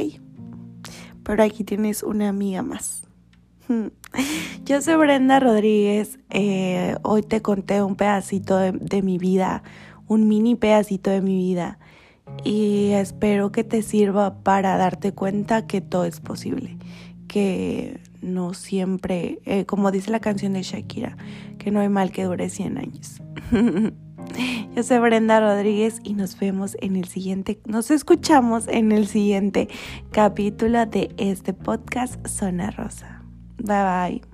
Pero 1.24 1.44
aquí 1.44 1.66
tienes 1.66 2.02
una 2.02 2.30
amiga 2.30 2.62
más. 2.62 3.04
Yo 4.66 4.82
soy 4.82 4.96
Brenda 4.96 5.42
Rodríguez. 5.42 6.18
Eh, 6.30 6.96
hoy 7.04 7.24
te 7.24 7.42
conté 7.42 7.84
un 7.84 7.96
pedacito 7.96 8.58
de 8.58 9.02
mi 9.02 9.18
vida, 9.18 9.64
un 10.08 10.30
mini 10.30 10.56
pedacito 10.56 11.10
de 11.10 11.22
mi 11.22 11.36
vida. 11.36 11.78
Y 12.46 12.92
espero 12.92 13.52
que 13.52 13.66
te 13.66 13.82
sirva 13.82 14.42
para 14.44 14.78
darte 14.78 15.12
cuenta 15.12 15.68
que 15.68 15.82
todo 15.82 16.06
es 16.06 16.22
posible. 16.22 16.78
Que 17.28 18.00
no 18.24 18.54
siempre, 18.54 19.40
eh, 19.46 19.66
como 19.66 19.92
dice 19.92 20.12
la 20.12 20.20
canción 20.20 20.54
de 20.54 20.64
Shakira, 20.64 21.18
que 21.60 21.72
no 21.72 21.80
hay 21.80 21.90
mal 21.90 22.12
que 22.12 22.24
dure 22.24 22.50
100 22.50 22.78
años. 22.78 23.22
Yo 24.76 24.84
soy 24.84 24.98
Brenda 25.00 25.40
Rodríguez 25.40 26.00
y 26.04 26.14
nos 26.14 26.40
vemos 26.40 26.78
en 26.80 26.96
el 26.96 27.06
siguiente, 27.06 27.60
nos 27.66 27.92
escuchamos 27.92 28.68
en 28.68 28.92
el 28.92 29.08
siguiente 29.08 29.68
capítulo 30.12 30.86
de 30.86 31.14
este 31.18 31.54
podcast 31.54 32.26
Zona 32.28 32.72
Rosa. 32.72 33.22
Bye 33.58 34.20
bye. 34.20 34.33